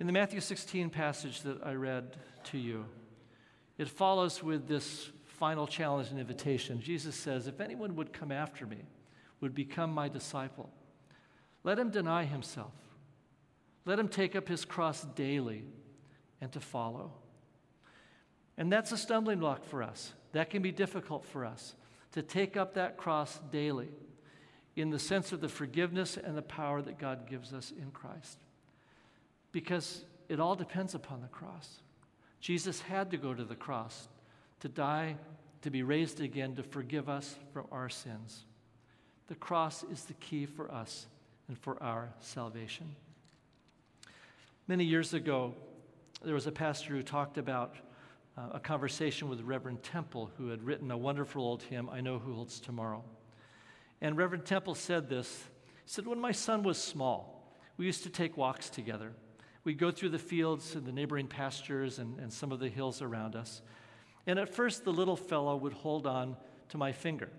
In 0.00 0.06
the 0.06 0.12
Matthew 0.12 0.40
16 0.40 0.90
passage 0.90 1.42
that 1.42 1.62
I 1.64 1.74
read 1.74 2.16
to 2.44 2.58
you, 2.58 2.84
it 3.78 3.88
follows 3.88 4.42
with 4.42 4.66
this 4.66 5.10
final 5.24 5.66
challenge 5.66 6.10
and 6.10 6.18
invitation. 6.18 6.80
Jesus 6.80 7.14
says, 7.14 7.46
If 7.46 7.60
anyone 7.60 7.96
would 7.96 8.12
come 8.12 8.32
after 8.32 8.66
me, 8.66 8.78
would 9.40 9.54
become 9.54 9.92
my 9.92 10.08
disciple, 10.08 10.70
let 11.62 11.78
him 11.78 11.90
deny 11.90 12.24
himself. 12.24 12.72
Let 13.84 13.98
him 13.98 14.08
take 14.08 14.34
up 14.34 14.48
his 14.48 14.64
cross 14.64 15.02
daily 15.14 15.64
and 16.40 16.50
to 16.52 16.60
follow. 16.60 17.12
And 18.56 18.72
that's 18.72 18.92
a 18.92 18.96
stumbling 18.96 19.40
block 19.40 19.64
for 19.64 19.82
us. 19.82 20.12
That 20.32 20.50
can 20.50 20.62
be 20.62 20.72
difficult 20.72 21.24
for 21.24 21.44
us 21.44 21.74
to 22.14 22.22
take 22.22 22.56
up 22.56 22.74
that 22.74 22.96
cross 22.96 23.40
daily 23.50 23.88
in 24.76 24.90
the 24.90 25.00
sense 25.00 25.32
of 25.32 25.40
the 25.40 25.48
forgiveness 25.48 26.16
and 26.16 26.36
the 26.36 26.42
power 26.42 26.80
that 26.80 26.96
God 26.96 27.28
gives 27.28 27.52
us 27.52 27.72
in 27.76 27.90
Christ. 27.90 28.38
Because 29.50 30.04
it 30.28 30.38
all 30.38 30.54
depends 30.54 30.94
upon 30.94 31.22
the 31.22 31.28
cross. 31.28 31.80
Jesus 32.40 32.80
had 32.80 33.10
to 33.10 33.16
go 33.16 33.34
to 33.34 33.42
the 33.42 33.56
cross 33.56 34.08
to 34.60 34.68
die, 34.68 35.16
to 35.62 35.70
be 35.70 35.82
raised 35.82 36.20
again, 36.20 36.54
to 36.54 36.62
forgive 36.62 37.08
us 37.08 37.36
from 37.52 37.66
our 37.72 37.88
sins. 37.88 38.44
The 39.26 39.34
cross 39.34 39.82
is 39.82 40.04
the 40.04 40.14
key 40.14 40.46
for 40.46 40.70
us 40.70 41.06
and 41.48 41.58
for 41.58 41.82
our 41.82 42.14
salvation. 42.20 42.94
Many 44.68 44.84
years 44.84 45.14
ago, 45.14 45.52
there 46.24 46.34
was 46.34 46.46
a 46.46 46.52
pastor 46.52 46.94
who 46.94 47.02
talked 47.02 47.38
about 47.38 47.74
uh, 48.36 48.48
a 48.52 48.60
conversation 48.60 49.28
with 49.28 49.40
Reverend 49.42 49.82
Temple, 49.82 50.30
who 50.36 50.48
had 50.48 50.62
written 50.62 50.90
a 50.90 50.96
wonderful 50.96 51.42
old 51.42 51.62
hymn, 51.62 51.88
I 51.88 52.00
Know 52.00 52.18
Who 52.18 52.34
Holds 52.34 52.60
Tomorrow. 52.60 53.04
And 54.00 54.16
Reverend 54.16 54.44
Temple 54.44 54.74
said 54.74 55.08
this 55.08 55.44
He 55.84 55.90
said, 55.90 56.06
When 56.06 56.20
my 56.20 56.32
son 56.32 56.62
was 56.62 56.78
small, 56.78 57.54
we 57.76 57.86
used 57.86 58.02
to 58.02 58.10
take 58.10 58.36
walks 58.36 58.68
together. 58.68 59.12
We'd 59.64 59.78
go 59.78 59.90
through 59.90 60.10
the 60.10 60.18
fields 60.18 60.74
and 60.74 60.84
the 60.84 60.92
neighboring 60.92 61.26
pastures 61.26 61.98
and, 61.98 62.18
and 62.18 62.32
some 62.32 62.52
of 62.52 62.60
the 62.60 62.68
hills 62.68 63.00
around 63.00 63.34
us. 63.34 63.62
And 64.26 64.38
at 64.38 64.52
first, 64.52 64.84
the 64.84 64.92
little 64.92 65.16
fellow 65.16 65.56
would 65.56 65.72
hold 65.72 66.06
on 66.06 66.36
to 66.68 66.78
my 66.78 66.92
finger. 66.92 67.30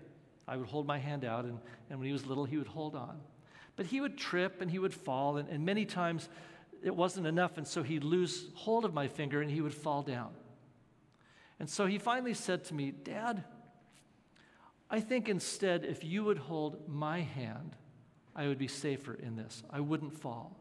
I 0.48 0.56
would 0.56 0.66
hold 0.66 0.86
my 0.86 0.98
hand 0.98 1.24
out, 1.24 1.44
and, 1.44 1.58
and 1.90 1.98
when 1.98 2.06
he 2.06 2.12
was 2.12 2.26
little, 2.26 2.44
he 2.44 2.56
would 2.56 2.66
hold 2.66 2.94
on. 2.94 3.20
But 3.76 3.86
he 3.86 4.00
would 4.00 4.16
trip 4.16 4.60
and 4.60 4.70
he 4.70 4.78
would 4.78 4.94
fall, 4.94 5.36
and, 5.36 5.48
and 5.48 5.64
many 5.64 5.84
times 5.84 6.28
it 6.82 6.94
wasn't 6.94 7.26
enough, 7.26 7.58
and 7.58 7.66
so 7.66 7.82
he'd 7.82 8.04
lose 8.04 8.48
hold 8.54 8.84
of 8.84 8.94
my 8.94 9.08
finger 9.08 9.42
and 9.42 9.50
he 9.50 9.60
would 9.60 9.74
fall 9.74 10.02
down. 10.02 10.30
And 11.58 11.68
so 11.68 11.86
he 11.86 11.98
finally 11.98 12.34
said 12.34 12.64
to 12.64 12.74
me, 12.74 12.90
Dad, 12.90 13.44
I 14.90 15.00
think 15.00 15.28
instead, 15.28 15.84
if 15.84 16.04
you 16.04 16.24
would 16.24 16.38
hold 16.38 16.88
my 16.88 17.20
hand, 17.20 17.74
I 18.34 18.46
would 18.46 18.58
be 18.58 18.68
safer 18.68 19.14
in 19.14 19.36
this. 19.36 19.62
I 19.70 19.80
wouldn't 19.80 20.12
fall. 20.12 20.56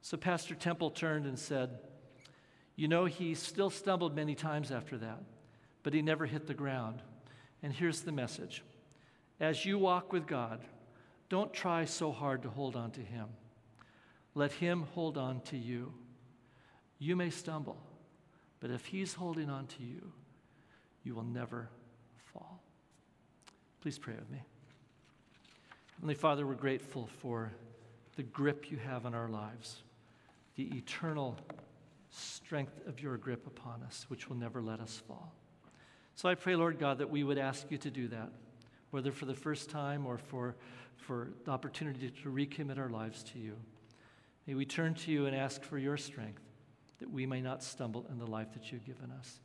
So 0.00 0.16
Pastor 0.16 0.54
Temple 0.54 0.90
turned 0.90 1.26
and 1.26 1.38
said, 1.38 1.80
You 2.76 2.88
know, 2.88 3.04
he 3.04 3.34
still 3.34 3.70
stumbled 3.70 4.14
many 4.14 4.34
times 4.34 4.70
after 4.70 4.96
that, 4.98 5.22
but 5.82 5.92
he 5.92 6.02
never 6.02 6.24
hit 6.24 6.46
the 6.46 6.54
ground. 6.54 7.02
And 7.62 7.72
here's 7.72 8.02
the 8.02 8.12
message 8.12 8.62
As 9.40 9.66
you 9.66 9.78
walk 9.78 10.12
with 10.12 10.26
God, 10.26 10.60
don't 11.28 11.52
try 11.52 11.84
so 11.84 12.12
hard 12.12 12.42
to 12.42 12.48
hold 12.48 12.76
on 12.76 12.92
to 12.92 13.00
him. 13.00 13.26
Let 14.34 14.52
him 14.52 14.86
hold 14.94 15.18
on 15.18 15.40
to 15.42 15.58
you. 15.58 15.92
You 16.98 17.16
may 17.16 17.30
stumble, 17.30 17.76
but 18.60 18.70
if 18.70 18.86
he's 18.86 19.14
holding 19.14 19.50
on 19.50 19.66
to 19.66 19.82
you, 19.82 20.12
you 21.04 21.14
will 21.14 21.24
never 21.24 21.68
fall. 22.32 22.60
Please 23.80 23.98
pray 23.98 24.14
with 24.14 24.30
me. 24.30 24.42
Heavenly 25.94 26.14
Father, 26.14 26.46
we're 26.46 26.54
grateful 26.54 27.08
for 27.18 27.52
the 28.16 28.22
grip 28.22 28.70
you 28.70 28.76
have 28.78 29.06
on 29.06 29.14
our 29.14 29.28
lives, 29.28 29.82
the 30.56 30.64
eternal 30.76 31.36
strength 32.10 32.86
of 32.86 33.00
your 33.00 33.16
grip 33.16 33.46
upon 33.46 33.82
us, 33.82 34.06
which 34.08 34.28
will 34.28 34.36
never 34.36 34.60
let 34.60 34.80
us 34.80 35.00
fall. 35.06 35.32
So 36.14 36.28
I 36.28 36.34
pray, 36.34 36.56
Lord 36.56 36.78
God, 36.78 36.98
that 36.98 37.10
we 37.10 37.22
would 37.22 37.38
ask 37.38 37.70
you 37.70 37.78
to 37.78 37.90
do 37.90 38.08
that, 38.08 38.30
whether 38.90 39.12
for 39.12 39.26
the 39.26 39.34
first 39.34 39.70
time 39.70 40.04
or 40.04 40.18
for, 40.18 40.56
for 40.96 41.30
the 41.44 41.52
opportunity 41.52 42.10
to 42.10 42.28
recommit 42.28 42.78
our 42.78 42.88
lives 42.88 43.22
to 43.34 43.38
you. 43.38 43.54
May 44.46 44.54
we 44.54 44.64
turn 44.64 44.94
to 44.94 45.12
you 45.12 45.26
and 45.26 45.36
ask 45.36 45.62
for 45.62 45.78
your 45.78 45.96
strength 45.96 46.42
that 46.98 47.10
we 47.10 47.26
may 47.26 47.40
not 47.40 47.62
stumble 47.62 48.06
in 48.10 48.18
the 48.18 48.26
life 48.26 48.52
that 48.54 48.72
you've 48.72 48.84
given 48.84 49.10
us. 49.12 49.40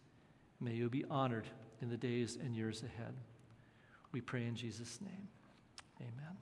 May 0.60 0.74
you 0.74 0.90
be 0.90 1.06
honored 1.10 1.48
in 1.82 1.90
the 1.90 1.98
days 1.98 2.38
and 2.42 2.56
years 2.56 2.84
ahead. 2.84 3.14
We 4.12 4.22
pray 4.22 4.46
in 4.46 4.56
Jesus' 4.56 5.00
name. 5.02 5.28
Amen. 6.00 6.38